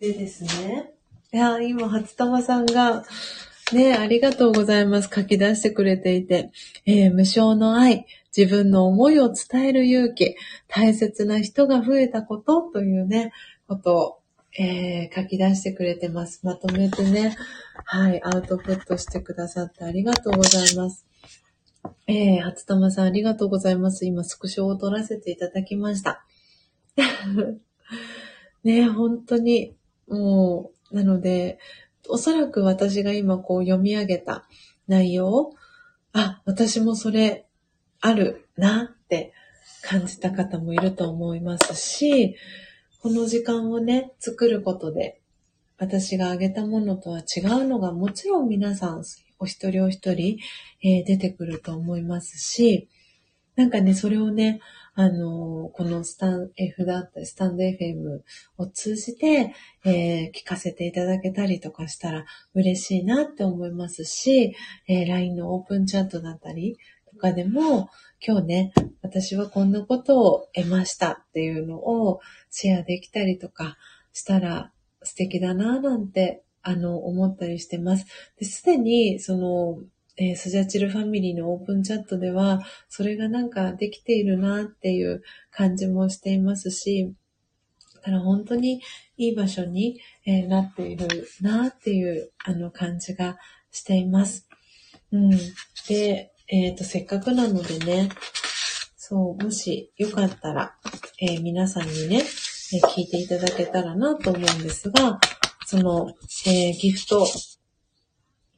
[0.00, 0.92] でですね、
[1.32, 3.04] いや、今、初玉さんが、
[3.72, 5.10] ね、ありがとうございます。
[5.14, 6.50] 書き出してくれていて、
[6.86, 8.06] えー、無償の愛、
[8.38, 10.36] 自分の思いを伝える勇気、
[10.68, 13.32] 大切な人が増えたことというね、
[13.66, 14.18] ことを、
[14.56, 16.46] えー、書き出してくれてます。
[16.46, 17.36] まとめてね、
[17.84, 21.04] はい、アウトプットしてくださってありがとうございます。
[22.06, 24.06] えー、初玉さんありがとうございます。
[24.06, 26.24] 今、スクショを撮らせていただきました。
[28.62, 29.74] ね、本当に、
[30.06, 31.58] もう、なので、
[32.08, 34.46] おそらく私が今こう読み上げた
[34.86, 35.54] 内容、
[36.12, 37.47] あ、私もそれ
[38.00, 39.32] あるなって
[39.82, 42.36] 感じた方もいると思いますし、
[43.00, 45.20] この時間をね、作ることで、
[45.78, 49.04] 私が挙げたものとは違うのがもちろん皆さん
[49.38, 50.38] お一人お一人、
[50.82, 52.88] えー、出てくると思いますし、
[53.54, 54.60] なんかね、それをね、
[54.94, 58.20] あの、このスタン F だったり、スタンド FM
[58.56, 59.54] を通じて、
[59.84, 64.56] えー、聞かせていただけたりとかしたら嬉しいなって思いますし、
[64.88, 66.78] えー、LINE のオープンチャットだったり
[67.18, 67.90] かでも、
[68.26, 68.72] 今日ね、
[69.02, 72.20] 私はこんなことを得ましたっていうのを
[72.50, 73.76] シェアできたりとか
[74.12, 74.72] したら
[75.02, 78.06] 素敵だなぁなんて、あの、思ったりしてます。
[78.42, 79.78] すでに、その、
[80.16, 87.14] えー、スジャチルファミリーのオープンチャットでは、それがなんかできているなっていう感じもしていますし、
[87.94, 88.82] だから本当に
[89.16, 93.38] いい場所に、えー、なっているなっていうあの感じが
[93.70, 94.48] しています。
[95.12, 95.30] うん。
[95.88, 98.08] で、えっ、ー、と、せっかくなのでね、
[98.96, 100.74] そう、もしよかったら、
[101.20, 102.22] えー、皆さんにね、
[102.72, 105.20] え聞いていただけたらなと思うんですが、
[105.66, 106.14] その、
[106.46, 107.26] えギフト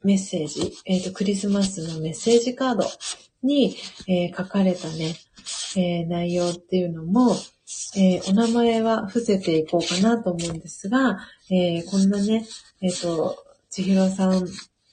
[0.05, 2.85] メッセージ、えっ、と、クリスマスのメッセージカード
[3.43, 3.77] に、
[4.07, 5.17] え、書かれたね、
[5.77, 7.35] えー、内容っていうのも、
[7.97, 11.19] えお名前は伏せていこうかなと思うんですが、
[11.51, 12.47] えこんなね、
[12.83, 13.37] えっ、と、
[13.69, 14.49] 千尋さん、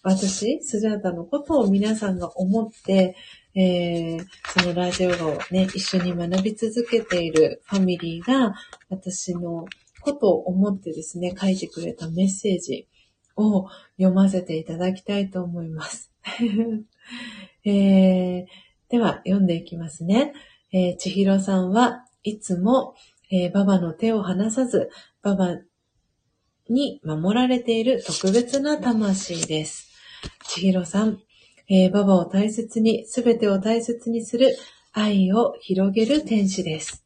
[0.07, 3.17] 私、スジャータのことを皆さんが思って、
[3.55, 8.55] えーそのラジオをね、一緒に学び続けているファミリーが、
[8.89, 9.65] 私の
[9.99, 12.87] ことを思ってですね、書いてくれたメッセージ
[13.35, 13.67] を
[13.97, 16.09] 読ませていただきたいと思います。
[17.65, 18.45] えー、
[18.89, 20.31] では、読んでいきますね。
[20.71, 22.95] えー、千尋さんはいつも、
[23.29, 24.89] えー、ババの手を離さず、
[25.21, 25.57] ババ
[26.69, 29.86] に守られている特別な魂です。
[30.43, 31.19] 千尋さん、
[31.69, 34.55] えー、ババを大切に、すべてを大切にする
[34.93, 37.05] 愛を広げる天使です。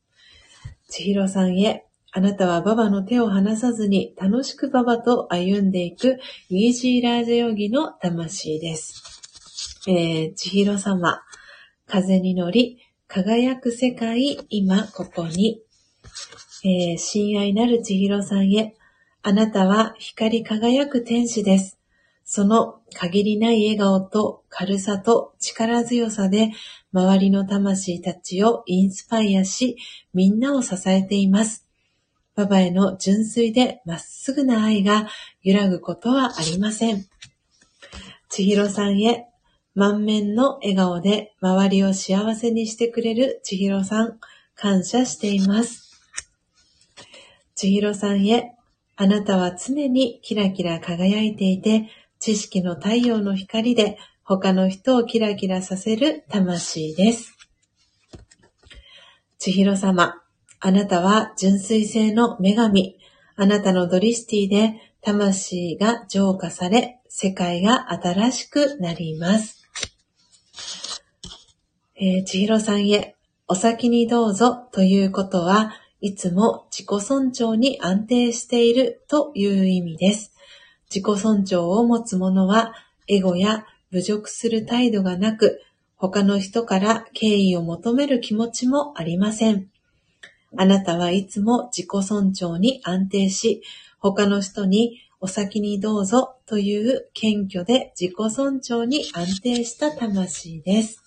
[0.88, 6.20] 千尋さんへ、あなたはババの手を離さずに楽しくババと歩んでいく
[6.50, 9.02] イージーラージヨギの魂です。
[9.88, 11.22] えー、千尋様、
[11.88, 15.62] 風に乗り、輝く世界、今ここに。
[16.64, 18.76] えー、親愛なる千尋さんへ、
[19.24, 21.81] あなたは光り輝く天使です。
[22.34, 26.52] その限りない笑顔と軽さと力強さで
[26.94, 29.76] 周りの魂たちをインスパイアし、
[30.14, 31.68] みんなを支えています。
[32.34, 35.10] パパへの純粋でまっすぐな愛が
[35.44, 37.06] 揺らぐことはありません。
[38.30, 39.28] 千尋さんへ
[39.76, 44.20] 満面の笑顔で周りを幸せにしてくれる千尋さん、
[44.56, 46.00] 感謝しています。
[47.56, 48.56] 千尋さんへ、
[48.96, 51.90] あなたは常にキラキラ輝いていて、
[52.22, 57.36] 知識の太陽の光で他の人をキラキラさせる魂です。
[59.40, 60.22] 千尋様、
[60.60, 63.00] あなたは純粋性の女神。
[63.36, 69.68] あなたのドリスティで魂が浄化され、世界が新しくなります。
[71.96, 73.16] えー、千尋さんへ、
[73.48, 80.36] お先にどうぞということは、いつも自己尊重に安定しているという意味です。
[80.94, 82.74] 自己尊重を持つ者は、
[83.08, 85.62] エゴや侮辱する態度がなく、
[85.96, 89.70] 他の人から敬意を求める気持ちもありません。
[90.58, 93.64] あなたはいつも自己尊重に安定し、
[94.00, 101.02] 他の人にお先にどうぞという謙虚で自己尊重に安定した魂です。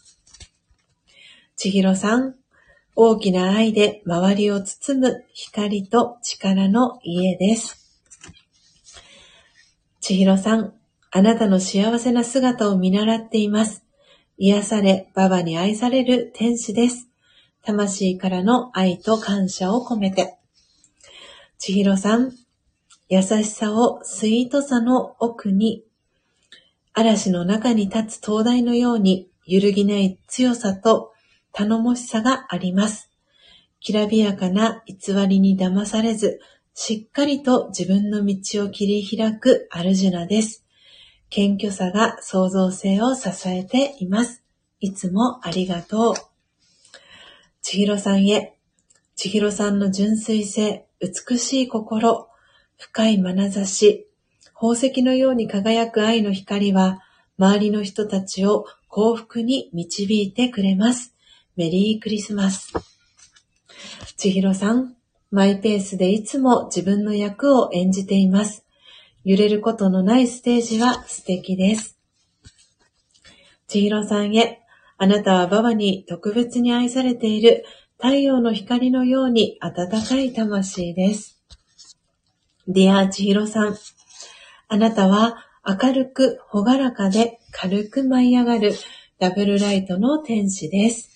[1.57, 2.37] 千尋さん、
[2.97, 7.84] 大きな愛で周りを包む光と力の家です。
[10.07, 10.75] 千尋さん、
[11.13, 13.87] あなたの幸せな姿を見習っています。
[14.37, 17.09] 癒され、ババに愛される天使です。
[17.65, 20.37] 魂からの愛と感謝を込めて。
[21.57, 22.33] 千尋さん、
[23.09, 25.85] 優しさをスイートさの奥に、
[26.93, 31.15] 嵐の中に立つ灯台のように揺るぎない強さと
[31.51, 33.11] 頼もしさがあります。
[33.81, 36.41] きらびやかな偽りに騙されず、
[36.77, 40.65] しっかりと自分の道を切り開くアルジュナです。
[41.31, 44.43] 謙虚さが創造性を支えています。
[44.81, 46.15] いつもありがとう。
[47.63, 48.59] 千尋さんへ、
[49.15, 52.29] 千尋さんの純粋性、美しい心、
[52.77, 54.09] 深い眼差し、
[54.53, 57.03] 宝石のように輝く愛の光は、
[57.39, 61.15] 周りの人たちを幸福に導いてくれます。
[61.57, 62.73] メリークリスマス。
[64.17, 64.97] 千尋さん、
[65.31, 68.65] マイペースでいつも自分の役を演じています。
[69.25, 71.99] 揺れることのないステージは素敵です。
[73.67, 74.61] 千尋さんへ、
[74.99, 77.65] あなたはババに特別に愛されている
[77.97, 81.41] 太陽の光のように温かい魂です。
[82.69, 83.77] Dear 千尋さん、
[84.69, 88.73] あなたは明るく朗らかで軽く舞い上がる
[89.19, 91.11] ダブルライトの天使です。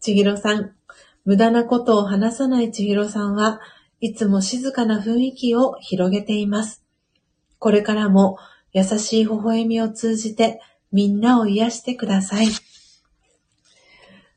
[0.00, 0.74] 千尋さん、
[1.24, 3.60] 無駄なことを話さない千尋さんは
[4.00, 6.84] いつも静かな雰囲気を広げています。
[7.58, 8.38] これからも
[8.72, 12.48] 優しい微笑みを通じてみんなを癒してください。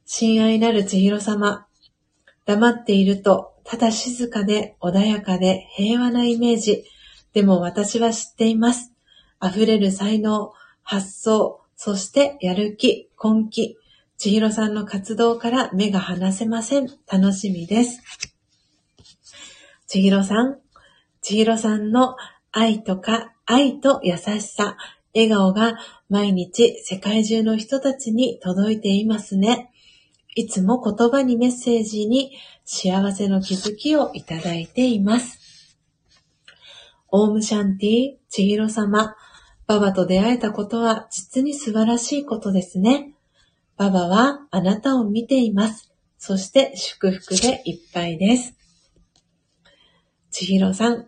[0.05, 1.65] 親愛なる千尋様、
[2.45, 6.85] 黙っているとただ静かで穏やかで平和なイメージ。
[7.33, 8.93] でも私は知っています。
[9.43, 10.53] 溢れる才能、
[10.83, 13.77] 発想、そしてやる気、根気、
[14.17, 16.87] 千尋さんの活動から目が離せません。
[17.11, 18.01] 楽しみです。
[19.87, 20.59] 千尋さん、
[21.21, 22.15] 千尋さんの
[22.51, 24.77] 愛とか愛と優しさ、
[25.13, 25.77] 笑顔が
[26.09, 29.71] 毎日世界中の人たちに届いていますね。
[30.35, 35.77] いつも言葉にメッセージに幸せの気づきをいただいています。
[37.09, 39.15] オームシャンティ、千尋様、
[39.67, 43.14] ババと出会えたことは実に素晴らしいことですね。
[43.77, 45.91] ババはあなたを見ています。
[46.17, 48.55] そして祝福でいっぱいです。
[50.31, 51.07] 千尋さん、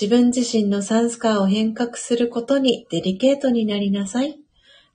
[0.00, 4.38] 自分自身のサンスカーを変革することにデリケートになりなさい。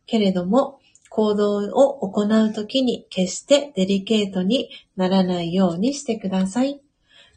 [0.05, 0.79] けれども、
[1.09, 6.81] 行動を行うときに決してデリケートにならないようにしてください。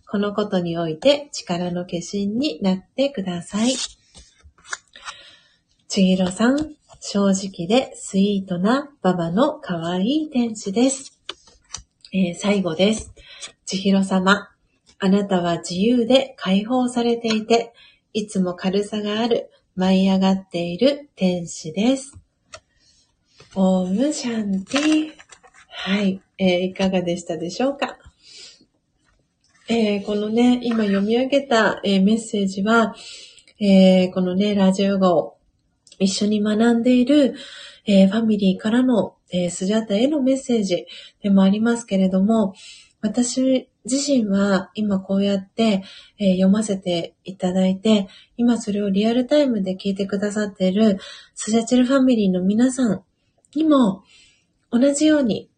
[0.08, 3.74] このことにおいて力の化身になってください。
[5.88, 11.18] ちぎろさん、正直でスイートなババの可愛い天使です。
[12.12, 13.14] えー、最後です。
[13.64, 14.50] ちひろ様、
[14.98, 17.72] あなたは自由で解放されていて、
[18.12, 22.18] いつも軽さがある、舞い上がっている天使です。
[23.54, 25.10] オームシャンティ
[25.68, 27.96] はい、えー、いかがでしたでしょうか？
[29.68, 32.94] えー、このね、今読み上げた、えー、メッセージは、
[33.58, 35.38] えー、このね、ラジオ語
[36.00, 37.36] 一緒に学んでいる、
[37.86, 40.86] えー、ファミリーからの、えー、スジャタへのメッセージ
[41.22, 42.54] でもありますけれども、
[43.02, 45.82] 私自身は今こうやって、
[46.18, 50.98] えー、読ませていただいて、今それをリアルタイムで聞いてくださっている
[51.34, 53.02] スジャチルファミリーの皆さん
[53.54, 54.02] にも
[54.70, 55.50] 同じように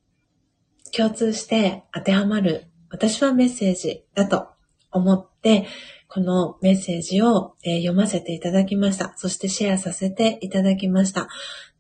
[0.97, 4.49] 共通して当てはまる私はメッセージだと
[4.93, 5.67] 思って、
[6.15, 9.15] このメッセージを、読ませていただきました。
[9.17, 11.27] そしてシェアさせていただきました。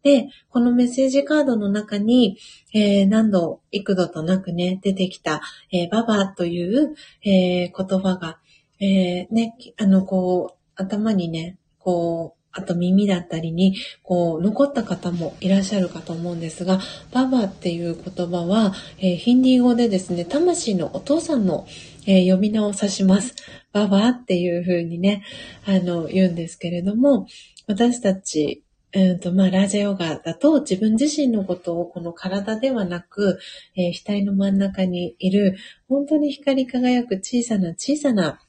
[0.02, 2.38] で、このメッセージカードの中に、
[2.72, 8.38] えー、何度、幾度となくね、出てきた、えー、ババという、えー、言葉が、
[8.80, 16.80] えね、あの、こう、頭にね、こう、あと耳だったりに、こう、残った方もいらっしゃるかと思うんですが、
[17.12, 21.66] ババっていう言葉は、えー、ヒンディー語でですね、魂のお父さんの、
[22.06, 23.34] えー、呼び名を指します。
[23.72, 25.24] ババっていう風にね、
[25.66, 27.26] あの、言うんですけれども、
[27.66, 28.64] 私たち、
[28.94, 33.38] うんと、まあ、ラジオガだと自分自身のことをこの体ではなく、
[33.74, 35.56] えー、額の真ん中にいる、
[35.88, 38.40] 本当に光り輝く小さな小さな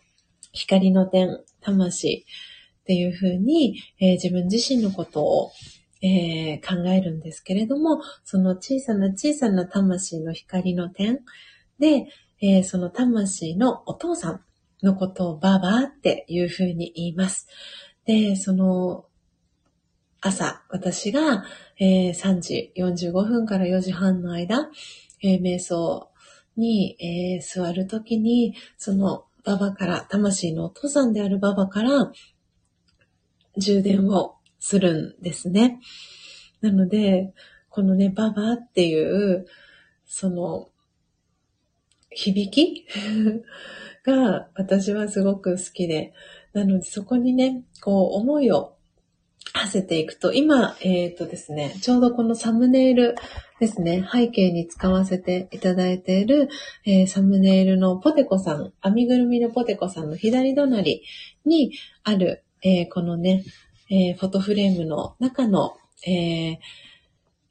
[0.51, 2.25] 光の点、魂
[2.81, 5.51] っていう風に、えー、自分自身のことを、
[6.01, 11.21] えー、考えるんですけれども、その小さな小さな魂の光の点
[11.79, 12.07] で、
[12.45, 14.41] えー、その魂のお父さん
[14.85, 17.47] のことをババっていうふうに言います。
[18.03, 19.05] で、その、
[20.19, 21.45] 朝、私が、
[21.79, 24.69] えー、3時45分から4時半の間、
[25.21, 26.09] えー、瞑想
[26.57, 32.11] に、えー、座るときに、そのババから、魂のお父さんであるババから、
[33.55, 35.79] 充電をするんですね。
[36.59, 37.33] なので、
[37.69, 39.45] このね、ババっていう、
[40.05, 40.67] その、
[42.15, 42.85] 響き？
[44.05, 46.13] が私はすごく好きで、
[46.53, 48.75] なのでそこにね、こう思いを
[49.53, 53.15] 馳せていくと、今、えっ、ー、とですね、ちょうどこのサムネイル
[53.59, 56.49] ですね、背景に使わせていただいている、
[56.85, 61.01] えー、サムネイルのポテコさん、編みぐるみのポテコさんの左隣
[61.45, 61.71] に
[62.03, 63.43] ある、えー、このね、
[63.89, 65.77] え、フォトフレームの中の、
[66.07, 66.59] え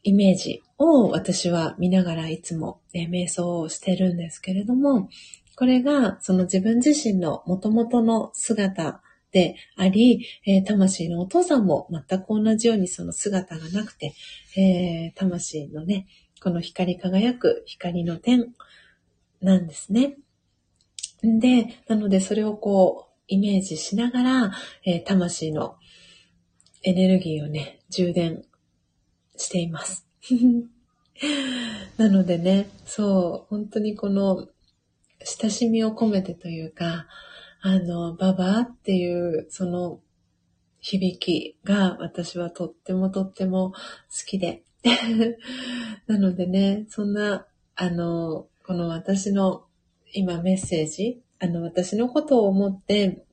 [0.03, 5.09] イメージを私は見ながらいつも、え瞑想をしてるんですけれども、
[5.57, 14.15] これがその自分自身の元々の姿であり、えー、魂のお父さんも全く同じようにその姿がなくて、
[14.57, 16.07] えー、魂のね、
[16.43, 18.53] この光り輝く光の点
[19.41, 20.17] なんですね。
[21.23, 24.53] で、なのでそれをこう、イメージしながら、
[24.85, 25.77] えー、魂の
[26.83, 28.45] エネルギーをね、充電
[29.43, 30.07] しています。
[31.99, 34.49] なのでね、そう、本当にこの、
[35.25, 37.07] 親しみを込めてというか、
[37.61, 40.01] あの、ババっていう、その、
[40.81, 43.79] 響きが私はとってもとっても好
[44.27, 44.65] きで。
[46.09, 47.47] なのでね、そんな、
[47.77, 49.65] あの、この私の
[50.13, 53.25] 今メッセージ、あの、私のことを思って、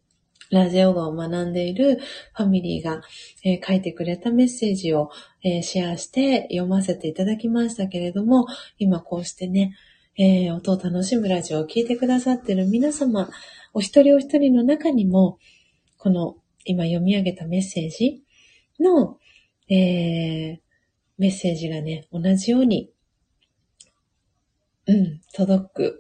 [0.52, 2.00] ラジオ語を学んでいる
[2.34, 3.02] ファミリーが、
[3.44, 5.12] えー、書いてくれたメッセージを、
[5.44, 8.48] えー、シェアして読ませていただきましたけれども、
[8.78, 9.76] 今こうしてね、
[10.18, 13.30] えー、音を楽しむラジオを聴いてくださっている皆様、
[13.74, 15.38] お一人お一人の中にも、
[15.98, 18.24] この今読み上げたメッセージ
[18.80, 19.18] の、
[19.70, 20.60] えー、
[21.18, 22.92] メッセージがね、同じように、
[24.88, 26.00] うん、届く、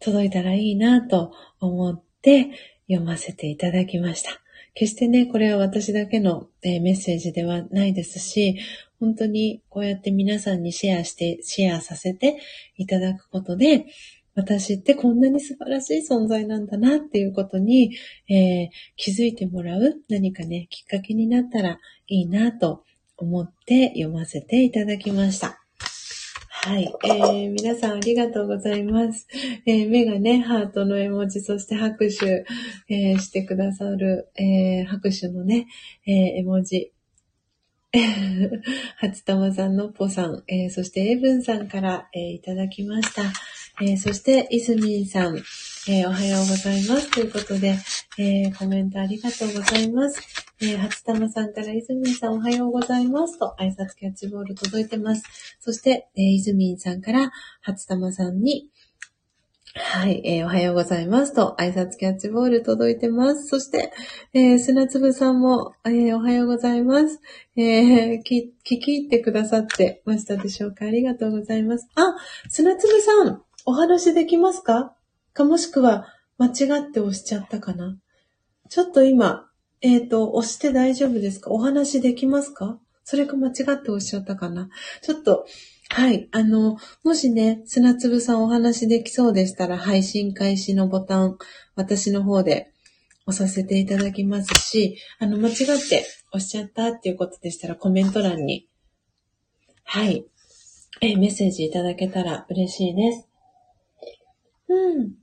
[0.00, 2.50] 届いたらいいなと思って
[2.88, 4.42] 読ませていただきました。
[4.74, 8.58] 決してね、これは私だけの、えー、メッセージではないですし、
[8.98, 12.38] 本当にこうやって皆さんにシェアして、シェアさせて
[12.76, 13.86] いただくことで、
[14.34, 17.94] 私ってこんなに素晴らしい存在なんだなっていうことに、
[18.28, 22.84] えー、気づいてもらう何かね、きっかけになったらいいなと
[23.18, 25.61] 思って読ませていただきました。
[26.64, 26.94] はい。
[27.04, 29.26] えー、皆さんありがとうございます。
[29.66, 32.46] えー、目がね、ハートの絵文字、そして拍手、
[32.88, 35.66] えー、してくださる、えー、拍手のね、
[36.06, 36.92] え、絵文字。
[38.96, 43.24] 初玉さんのっぽさん、え、そしてエブンさんから、え、いただきました。
[43.84, 45.42] え、そして、イスミンさん、
[45.88, 47.10] えー、おはようございます。
[47.10, 47.76] ということで、
[48.16, 50.22] えー、コメントありがとうございます。
[50.60, 55.24] えー、初玉さんからイズミンさんおはようございますと挨拶キャッチボール届いてます。
[55.58, 57.32] そして、えー、イズミンさんから
[57.62, 58.70] 初玉さんに、
[59.74, 63.48] はい、えー、おはようございますと挨拶キャッチボール届いてます。
[63.48, 63.92] そして、
[64.34, 67.20] えー、砂粒さんも、えー、おはようございます。
[67.56, 70.84] えー、聞き入ってくださってましたでしょうか？
[70.84, 71.88] ありがとうございます。
[71.96, 72.14] あ、
[72.48, 74.94] 砂粒さんお話できますか？
[75.34, 76.06] かもしくは、
[76.38, 77.96] 間違って押しちゃったかな
[78.68, 79.48] ちょっと今、
[79.80, 81.50] えっ、ー、と、押して大丈夫ですか？
[81.50, 82.78] お話できますか？
[83.04, 84.68] それか間違って押しちゃったかな？
[85.02, 85.46] ちょっと、
[85.90, 86.28] はい。
[86.32, 91.36] あの、もしね、砂粒さんお話できそうでしたら、配信開始のボタン、
[91.74, 92.72] 私の方で
[93.26, 98.68] 押させていただきますし、あの、間違って押しちゃったっていうことでしたら、コメント欄に、
[99.84, 100.24] はい、
[101.02, 103.28] えメッセージいただけたら嬉しいです。
[104.68, 105.21] うん。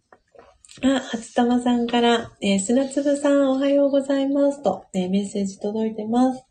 [0.83, 6.45] あ、初玉さんから、えー、砂粒さんおはようございますと、えー、メッセージ届いてます。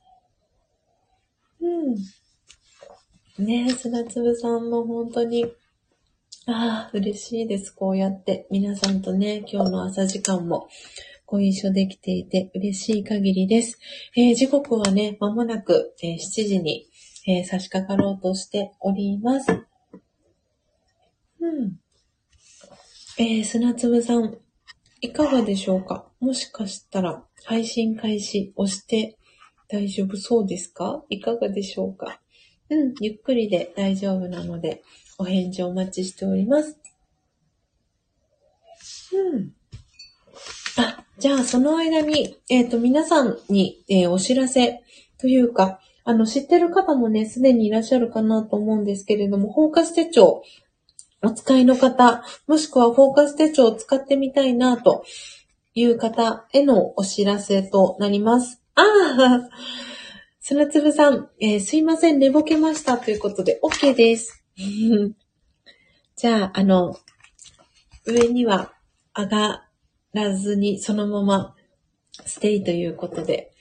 [1.60, 3.44] うん。
[3.44, 5.46] ね砂粒さんも本当に、
[6.46, 7.70] ああ、嬉しいです。
[7.70, 10.68] こうやって、皆さんとね、今日の朝時間も
[11.24, 13.78] ご一緒できていて嬉しい限りです。
[14.16, 16.18] えー、時刻はね、まもなく、え7
[16.48, 16.88] 時に、
[17.26, 19.52] え差し掛かろうとしております。
[21.40, 21.78] うん。
[23.20, 24.36] えー、砂粒さん、
[25.00, 26.06] いかがでしょうか？
[26.20, 29.18] もしかしたら、配信開始押して
[29.66, 31.02] 大丈夫そうですか？
[31.10, 32.20] いかがでしょうか？
[32.70, 34.84] うん、ゆっくりで大丈夫なので、
[35.18, 36.78] お返事お待ちしております。
[39.12, 39.52] うん。
[40.76, 44.84] あ、じゃあその間に、えっ、ー、と、皆さんに、えー、お知らせ
[45.18, 50.44] というか、あの、知ってる方もね、すでにいらっしゃるかなと思うんですけれども、包括手帳、
[51.22, 55.04] お使いの方、もしくはフォーカス手帳を使ってみたいなと
[55.74, 58.62] いう方へのお知らせとなります。
[58.74, 59.48] ああ、
[60.40, 64.44] 砂粒さん、えー、すいません、寝ぼけましたということで、OK です。
[66.16, 66.96] じゃあ、あの、
[68.06, 68.72] 上には
[69.16, 69.68] 上が
[70.12, 71.54] らずに、そのまま
[72.24, 73.52] ステイということで、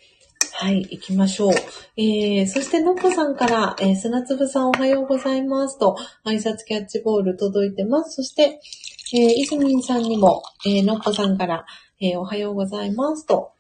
[0.60, 1.54] はい、行きましょう。
[1.98, 8.16] えー、そして、のっぽさんから、えー、砂粒さんおはようございますと、挨拶キャッチボール届いてます。
[8.16, 8.60] そして、
[9.14, 11.68] えー、いずみんさんにも、えー、のっぽさんから、
[12.02, 13.52] えー、おはようございますと、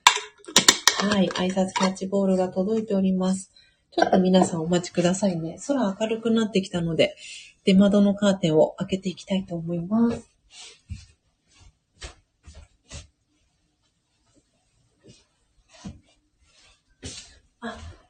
[0.97, 3.51] はい、挨拶キャッチボールが届いております。
[3.91, 5.59] ちょっと皆さんお待ちくださいね。
[5.67, 7.15] 空明るくなってきたので、
[7.63, 10.36] 出窓のカーテンを開けていきたいと思います。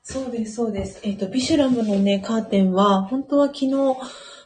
[0.09, 1.01] そうです、そうです。
[1.03, 3.67] えっ、ー、と、ビシュラムのね、カーテンは、本当は昨日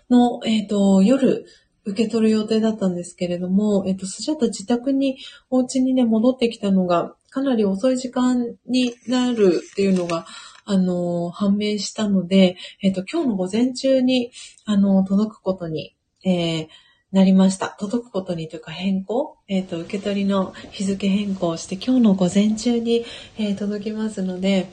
[0.09, 1.45] の、えっ、ー、と、夜、
[1.85, 5.19] 受け取る予定だったんですけれども、えっ、ー、と、スジャタ自宅に、
[5.51, 10.25] お家にね、戻ってきたのが、かなり遅い時間になるっていうのが、
[10.65, 14.31] あの、判明したので、えっ、と、今日の午前中に、
[14.65, 16.69] あの、届くことに、え、
[17.11, 17.75] なりました。
[17.79, 19.38] 届くことにというか変更？
[19.47, 23.05] えっ、ー、と、受け取りの日付変更して今日の午前中に、
[23.38, 24.67] えー、届きますので、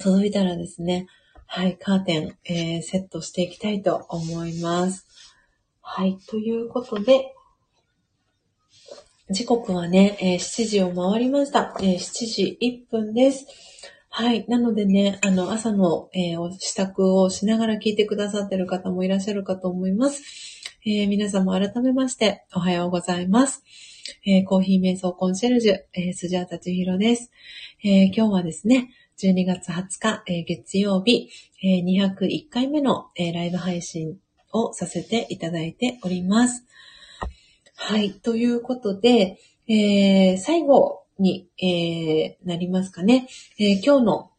[0.00, 1.06] 届いたらですね、
[1.46, 5.06] はい、カーテン、えー、セットしていきたいと思います。
[5.80, 7.32] はい、ということで、
[9.30, 11.74] 時刻はね、えー、7時を回りました。
[11.80, 13.46] えー、7時1分です。
[14.10, 14.44] はい。
[14.48, 20.22] なのでね、あの、朝の、えー、支度をしながら聞いてくださってる方もいらっしゃるかと思います。
[20.86, 23.64] えー、皆様改めまして、おはようございます。
[24.26, 27.30] えー、コーヒー瞑想コンシェルジュ、えー、スジャータチヒロです。
[27.82, 31.30] え今日はですね、12月20日、えー、月曜日、
[31.62, 34.18] えー、201回目の、えー、ライブ配信
[34.52, 36.64] をさせていただいております。
[37.76, 38.12] はい。
[38.12, 39.38] ということで、
[39.68, 43.28] えー、最後に、えー、なりますかね。
[43.58, 44.30] えー、今日の、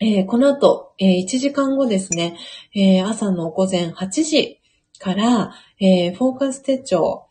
[0.00, 2.36] えー、この後、えー、1時間後ですね、
[2.74, 4.60] えー、朝の午前8時
[4.98, 7.27] から、えー、フォーカス手帳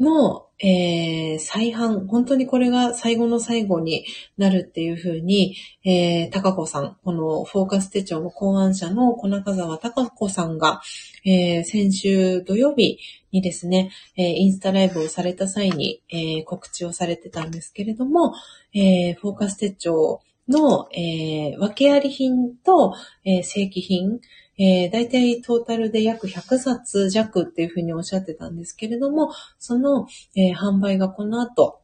[0.00, 4.06] の、えー、再販、本当にこれが最後の最後に
[4.38, 10.80] なるっていうふうに、えー、高子さん、このフォーカス手帳の考案者の小中沢高子さんが、
[11.24, 12.98] えー、先週土曜日
[13.32, 18.32] にですね、えー、インスタライブをされた際に、えー、告知をされてたんですけれども、
[18.72, 22.94] えー、フォーカス手帳の、えー、訳あり品と、
[23.24, 24.20] えー、正規品、
[24.58, 31.80] えー、大体トータルで約100冊弱っていうふうにおっしゃってたんですけれども、その、えー、販売がこの後、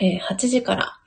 [0.00, 0.98] えー、8時から、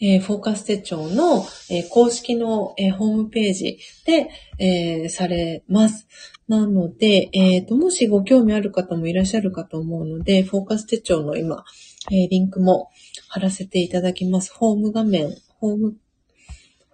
[0.00, 6.06] えー、フォーカス手帳の、えー、公式の、えー、ホームページで、え、されます。
[6.46, 11.64] なので、えーと、もしご興味ある方もいらっしゃるかと思うので、フォーカス手帳の今、
[12.12, 12.90] え、リンクも
[13.28, 14.54] 貼らせていただきます。
[14.54, 15.96] ホーム画面、ホーム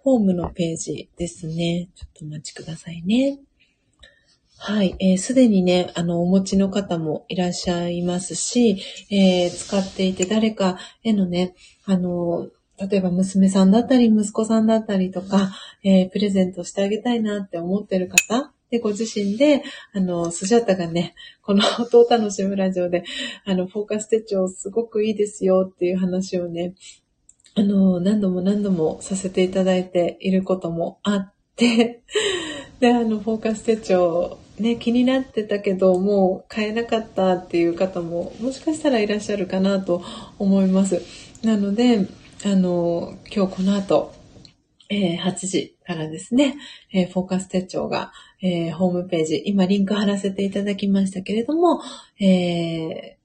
[0.05, 1.89] ホームのページですね。
[1.95, 3.39] ちょっとお待ちくださいね。
[4.55, 4.95] はい。
[4.99, 8.77] えー、すでにね、あの、お持ちの方もいらっしゃいますし、
[9.09, 11.55] えー、使っていて誰かへのね、
[11.85, 15.49] あの、例えば娘さんだったり、息子さんだったりとか、
[15.83, 19.63] えー、プレゼントしてあげたいなって思ってる方、で、ご自身で、
[19.93, 23.05] あの、スジャタがね、この音を楽しむラジオで、
[23.43, 26.75] あの、フォーカス手帳すごくいいですよっていう話をね、
[27.57, 32.03] あの、何度も何度もさせていただいていることもあって、
[32.81, 40.03] で、あの、フォーカス手帳、ね、気になってたけど、もう買えなかったっていう方も、もしかしたらいらっしゃるかなと
[40.37, 41.01] 思います。
[41.43, 42.07] なので、
[42.43, 44.13] あの、今日この後、
[44.89, 46.57] えー、8時からですね、
[46.91, 48.11] えー、フォーカス手帳が、
[48.41, 51.81] えー、ホームページ、今リンク貼らせていただきましたけれども、
[52.19, 53.17] え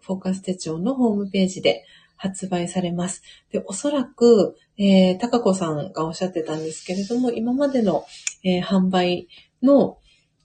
[0.00, 1.84] フォーカス手帳のホームページで、
[2.16, 3.22] 発売されます。
[3.50, 8.04] で、おそらく、えー、高子さんがおっしゃってたんですけれども、今までの、
[8.42, 9.28] えー、販売
[9.62, 9.98] の、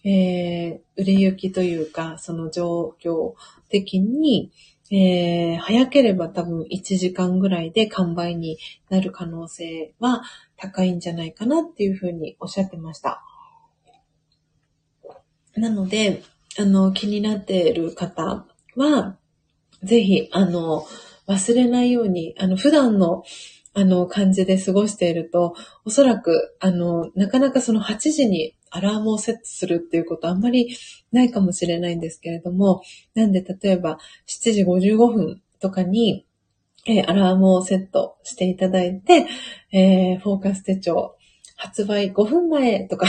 [0.03, 3.33] えー、売れ行きというか、その状況
[3.69, 4.51] 的に、
[4.91, 8.57] えー、早ければ多分1時間ぐらいで完売に
[8.89, 10.23] なる可能性は
[10.57, 13.23] 高いんじゃないかなっていうふうにおっしゃってました。
[15.55, 16.23] なので、
[16.57, 19.17] あの、気になっている方は、
[19.83, 20.85] ぜひ、あの、
[21.29, 23.23] 忘れないように、あの、普段の、
[23.75, 30.75] あの、感じで過ごしていると、おそらく、あの、なかなかその8時にアラームをセットするっていうことあんまり
[31.11, 32.81] ないかもしれないんですけれども、
[33.13, 36.25] なんで例えば7時55分とかに、
[36.85, 39.27] えー、アラームをセットしていただいて、
[39.71, 41.15] えー、フォーカス手帳
[41.61, 43.05] 発売5分前とか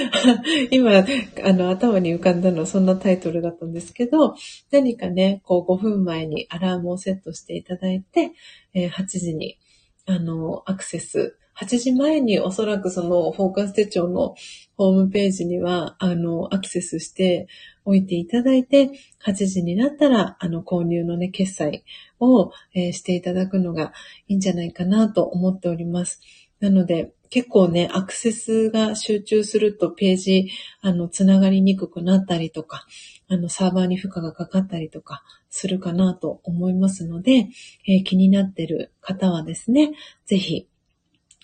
[0.70, 4.34] 今、あの、頭に浮かんだのはそんなタイトルだったんですけど、
[4.70, 8.32] 何かね、こう5分前にアラームをセットしていただいて、
[8.74, 9.58] えー、8時に、
[10.04, 14.34] あの、アクセス、8時前におそらくそのフォーカス手帳の
[14.76, 17.48] ホームページには、あの、アクセスして
[17.86, 18.90] おいていただいて、
[19.24, 21.84] 8時になったら、あの、購入のね、決済
[22.20, 23.94] を、えー、していただくのが
[24.26, 26.20] いいんじゃないかなと思っております。
[26.60, 30.50] なので、結構ね、アクセスが集中するとページ、
[30.80, 32.86] あの、つながりにくくなったりとか、
[33.28, 37.48] あの、サーバーに負荷がかかったりとかするかなと思いますので、
[37.86, 39.92] えー、気になってる方はですね、
[40.26, 40.66] ぜひ、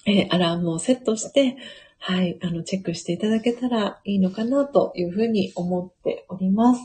[0.06, 1.56] えー、アラームをセットして、
[1.98, 6.80] はい、あの、チェックしていただけたらいいのかなというふうに思っております。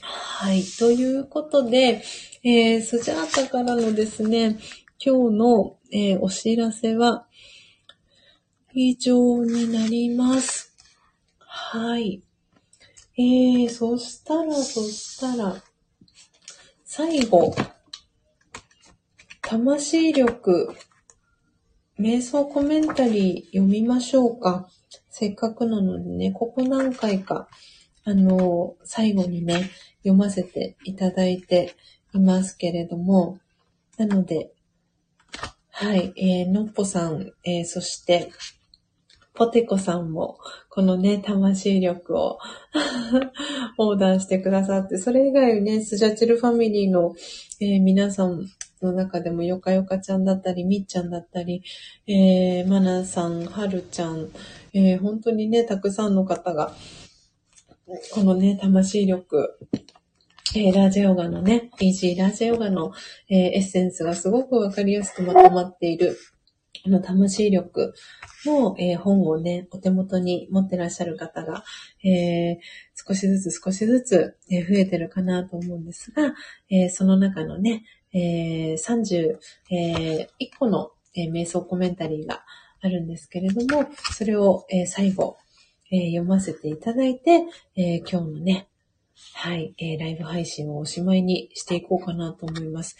[0.00, 2.02] はい、ということで、
[2.44, 4.58] えー、スジャータからのですね、
[5.04, 7.26] 今日の、えー、お知らせは
[8.72, 10.74] 以上になります。
[11.38, 12.22] はい。
[13.16, 15.62] えー、そしたら、そしたら、
[16.84, 17.54] 最後、
[19.40, 20.74] 魂力、
[21.98, 24.68] 瞑想コメンタリー読みましょうか。
[25.08, 27.48] せっかくなのでね、ここ何回か、
[28.04, 31.74] あの、最後にね、読ませていただいて
[32.12, 33.38] いますけれども、
[33.96, 34.52] なので、
[35.78, 38.32] はい、えー、のっぽさん、えー、そして、
[39.34, 40.38] ポテコさんも、
[40.70, 42.38] このね、魂力を
[43.76, 47.14] オーダーしてくださって、それ以外ね、スジャチルファミリーの、
[47.60, 48.48] えー、皆さん
[48.80, 51.62] の中でもよかよかちゃんだったり、みっちゃんだったり、
[52.06, 54.30] えー、まなさん、はるちゃん、
[54.72, 56.72] えー、本当にね、たくさんの方が、
[58.14, 59.58] このね、魂力、
[60.58, 62.90] えー、ラージヨガのね、イージーラージヨガの、
[63.28, 66.16] えー、エッセンスがすごくわかりやすくまとまっている、
[66.86, 67.92] あの、魂力
[68.46, 71.62] の、えー、本をね、お手元に持ってらっしゃる方が、
[72.02, 72.56] えー、
[73.06, 76.32] 少しずつ少しずつ、えー、増えてるかなと思うんですが、
[76.70, 77.84] えー、その中のね、
[78.14, 79.38] えー、
[79.68, 82.46] 31個の、えー、瞑想コメンタリーが
[82.80, 85.36] あるんですけれども、それを、えー、最後、
[85.92, 87.44] えー、読ませていただいて、
[87.76, 88.68] えー、今日のね、
[89.34, 92.96] はい、えー、ライブ配信をおしまいにしていこうかなと思います。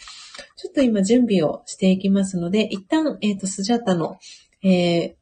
[0.55, 4.17] ちょっと今準備をしていきますので、一旦、えっ、ー、と、スジャタの、
[4.63, 5.15] えー、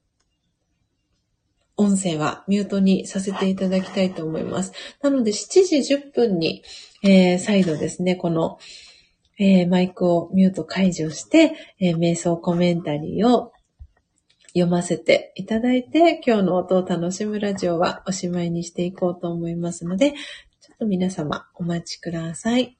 [1.78, 4.72] 音声はミュートにさせていただきたいと思います。
[5.02, 6.64] なので、7時10分に、
[7.04, 8.60] えー、再度ですね、この、
[9.38, 13.52] えー、マイクをミュート解除して、えー、瞑想コメンタリーを
[14.56, 20.14] 読ませていただいて、今日の音を楽しむラジオはおしまいにしていこうと思いますので、
[20.82, 22.78] 皆様お待ちください。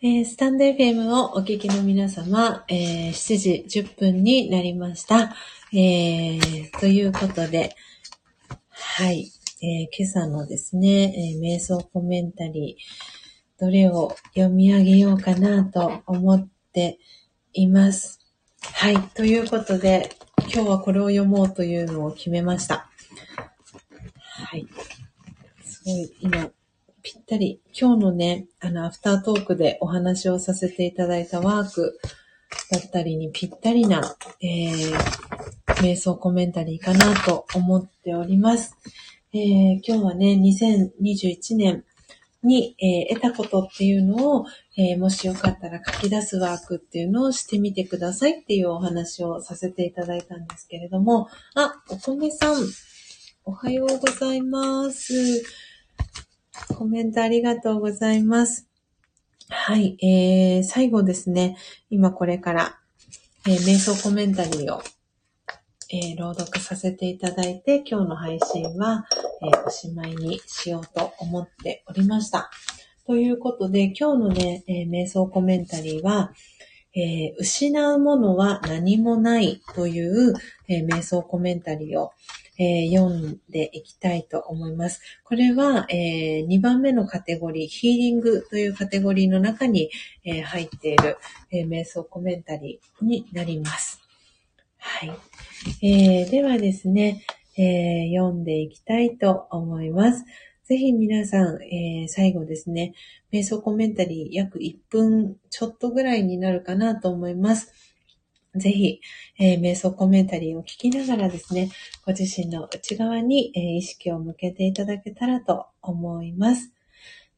[0.00, 5.34] えー、スタンド FM をお聞きの皆様、えー、7時10分になりました。
[5.72, 7.74] えー、ということで、
[8.70, 17.00] はい、え今朝のですね、え瞑想コメンタリー、どれを読み上げようかなと思って
[17.52, 18.20] います。
[18.60, 20.10] はい、ということで、
[20.42, 22.88] 今日はこれを読もうというのを決めました。
[24.20, 24.64] はい。
[25.64, 26.52] すごい、今、
[27.28, 32.00] ったり、今日のね、あの、アフタートークでお話をさせていただいたワーク
[32.70, 34.94] だったりにぴったりな、えー、
[35.82, 38.74] 瞑想コメンタリーかなと思っております。
[39.34, 41.84] えー、今日はね、2021年
[42.42, 44.46] に、えー、得たことっていうのを、
[44.78, 52.54] えー、もしよかったら書き出すワークっていうのをしてみてくださいっていうお話をさせていただいたんですけれども、あ、お米さん、
[53.44, 55.44] おはようございます。
[56.76, 58.68] コメントありがとうございます。
[59.48, 61.56] はい、えー、最後ですね、
[61.90, 62.78] 今これから、
[63.46, 64.82] えー、瞑想コメンタリーを、
[65.90, 69.06] えー、朗読させていただいて、今日の配信は、
[69.42, 72.50] えー、おしまいにしようと思っておりました。
[73.06, 76.32] ということで、今日のね、えー、瞑想コメンタリーは、
[76.94, 80.34] えー、失うものは何もないという、
[80.68, 82.10] えー、瞑想コメンタリーを、
[82.58, 85.00] えー、読んでいきたいと思います。
[85.24, 89.90] これは、え2番目のカテゴリー、ヒーリングというカテゴリーの中に、
[90.24, 91.16] え入っている、
[91.50, 94.00] え瞑想コメンタリーになります。
[94.78, 95.12] はい。
[95.82, 97.22] えではですね、
[97.56, 100.24] え読んでいきたいと思います。
[100.68, 102.92] ぜひ皆さん、えー、最後ですね、
[103.32, 107.72] 瞑想コメンタリー約1分ちょっとぐらいになるかなと思います。
[108.58, 109.00] ぜひ、
[109.38, 111.70] えー、瞑想コメンタリーを聞きながらですね、
[112.04, 116.72] ご自身の内側に、えー、意識を向けていただけたらと思います。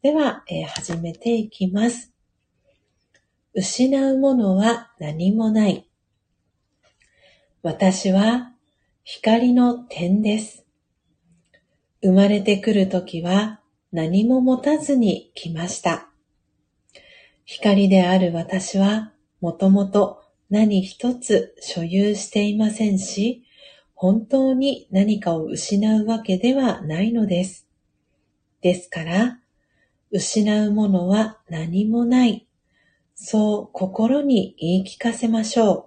[0.03, 2.13] では、えー、始めていきます。
[3.53, 5.89] 失うものは何もない。
[7.63, 8.53] 私は
[9.05, 10.65] 光の点です。
[12.03, 13.61] 生まれてくるときは
[13.93, 16.09] 何も持たずに来ました。
[17.45, 20.20] 光である私はもともと
[20.51, 23.45] 何一つ所有していませんし、
[23.95, 27.69] 本当に何かを失うわけではないのです。
[28.61, 29.39] ですから、
[30.11, 32.49] 失うものは何もない。
[33.15, 35.85] そう心に言い聞かせましょう。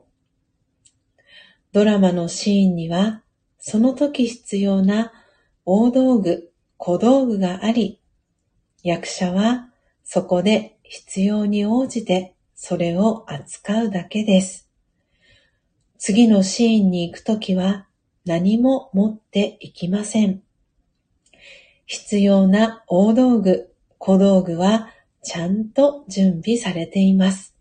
[1.74, 3.22] ドラマのシーンには、
[3.60, 5.12] その時必要な
[5.66, 8.00] 大道具、小道具があり、
[8.82, 9.70] 役者は
[10.04, 12.36] そこで必要に応じて
[12.66, 14.70] それを扱うだけです。
[15.98, 17.88] 次のシーンに行くときは
[18.24, 20.42] 何も持っていきません。
[21.86, 24.88] 必要な大道具、小道具は
[25.22, 27.54] ちゃんと準備されています。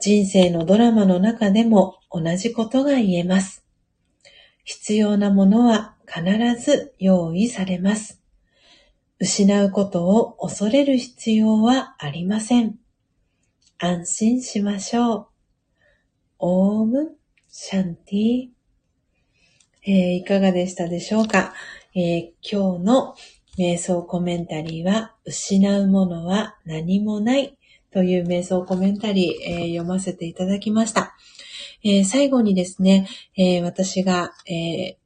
[0.00, 3.66] 人生のドラマの中でも同じことが言えます。
[4.64, 6.24] 必要なものは必
[6.58, 8.22] ず用意されます。
[9.18, 12.78] 失うことを恐れる必要はありません。
[13.86, 15.26] 安心しましょう。
[16.38, 17.16] オーム
[17.50, 18.48] シャンティ
[19.82, 21.52] えー、いかがでしたでしょうか、
[21.94, 23.14] えー、今日の
[23.58, 27.58] 瞑想コメンタリーは、失うものは何もない
[27.90, 31.14] という瞑想コメンタリー、えー、読ませていただきました。
[31.84, 33.06] えー、最後にですね、
[33.36, 34.96] えー、私が、え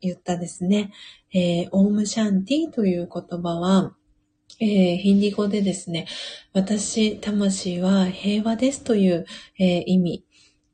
[0.00, 0.92] 言ったですね、
[1.34, 3.95] えオームシャンティという言葉は、
[4.60, 6.06] えー、ヒンディ語でですね、
[6.52, 9.26] 私、魂は平和ですという、
[9.58, 10.24] えー、意味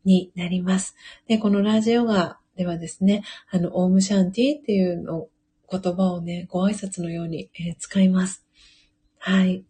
[0.05, 0.95] になります。
[1.27, 5.29] で、このラジオガではですね、あの、オームシャンティっていうの
[5.71, 8.47] 言葉をね、ご挨拶のように、えー、使います。
[9.19, 9.65] はい。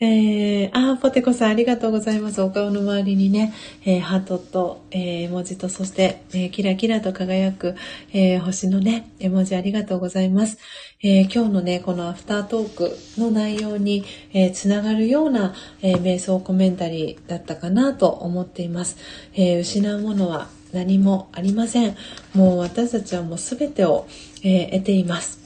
[0.00, 2.42] えー、あ、ポテコさんありがとうございます。
[2.42, 3.54] お顔の周りにね、
[3.84, 7.76] えー、ハートと、えー、絵文字と、そして、えー、キラキラと輝く、
[8.12, 10.58] えー、星のね、絵文字ありがとうございます。
[11.00, 18.96] えー、今日のね、このアフタートークの内容に、えー、つながるような、えー、瞑想コメンタリーだったかなと思っています。
[19.34, 21.96] えー、失うものは何もありません。
[22.34, 24.08] もう私たちはもうすべてを、
[24.42, 25.38] えー、得ています。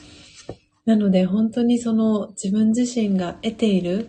[0.87, 4.09] なので本当にその自分自身が得ている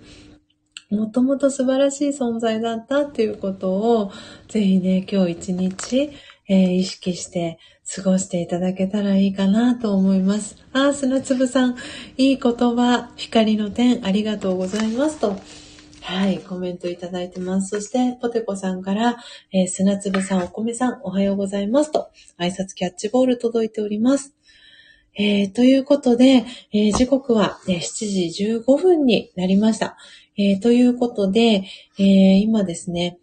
[0.90, 4.12] もともと素晴らしい存在だったっていうことを、
[4.48, 6.10] ぜひね、今日一日、
[6.48, 7.60] えー、意識して
[7.96, 10.58] 過ごしていただけたらいいかなと思います。
[10.74, 11.76] あ、砂粒さん、
[12.18, 15.36] いい言葉、光の点、ありがとうございますと。
[16.02, 17.70] はい、コメントいただいてます。
[17.70, 19.18] そして、ポテコさんから、
[19.54, 22.10] えー、砂粒さん、お米さん、おはようございますと、
[22.40, 24.34] 挨拶キャッチボール届いております。
[25.16, 29.98] えー、ということで、えー、時刻は、ね、7時15分になりました。
[30.42, 31.66] えー、ということで、
[31.98, 32.06] えー、
[32.38, 33.20] 今ですね、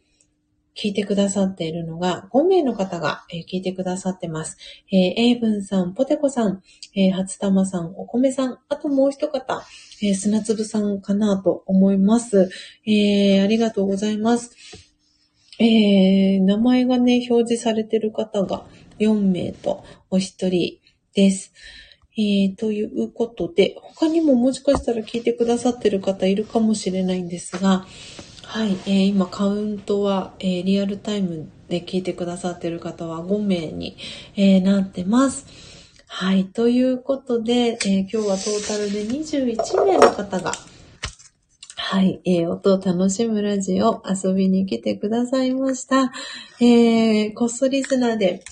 [0.76, 4.58] 聞いてくださっているのが、5名の方が、え聞いてくださってます。
[4.92, 6.60] えー、エイブンさん、ポテコさん、
[6.94, 9.62] えー、初玉さん、お米さん、あともう一方、
[10.02, 12.50] えー、砂粒さんかなと思います。
[12.86, 14.54] えー、ありがとうございます。
[15.58, 18.66] えー、名前がね、表示されてる方が
[18.98, 20.80] 4名とお一人
[21.14, 21.54] です。
[22.18, 27.86] えー、ということで、他にももしかしたら聞いてくださってる方いるかもしれないんですが、
[28.42, 33.98] はい、えー、今カウントは、えー、リアルタイムで聞いてくださってる方は5名に、
[34.36, 35.46] えー、なってます。
[36.06, 40.52] はい、ということで、え今日はトータルで21名の方が、
[41.76, 46.12] はい、えー、音を楽しむラジオ遊びに来てくださいました。
[46.60, 48.42] えー、こっそリスナーで、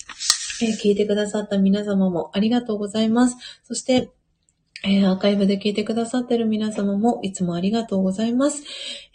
[0.60, 3.36] 聞いてくださった皆様もありがとうございます。
[3.64, 4.10] そして、
[4.84, 8.62] えー、アーカイブで聞いてくださってる皆様もいつもありがとうございます。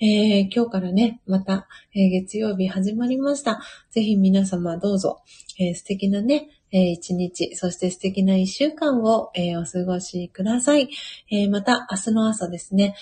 [0.01, 3.61] えー、今日からね、また、えー、月曜日始まりました。
[3.91, 5.21] ぜひ皆様どうぞ、
[5.59, 10.89] え素敵なね、え一日、そして素敵な一週間を、えお過ごしください。
[11.31, 12.95] えまた明日の朝ですね、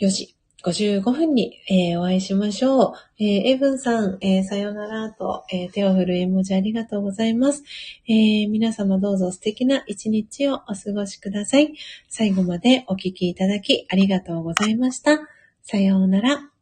[0.00, 0.35] 4時
[0.66, 2.92] 55分に、えー、お会いしましょう。
[3.20, 7.62] えー、エブンさん、えー、さよならと、え手を振る絵文字ありがとうございます。
[8.08, 11.74] え皆様どうぞ素敵な一日をお過ごしください。
[12.08, 15.20] 最後までお聴きいただきありがとうございました。
[15.62, 16.55] さようなら。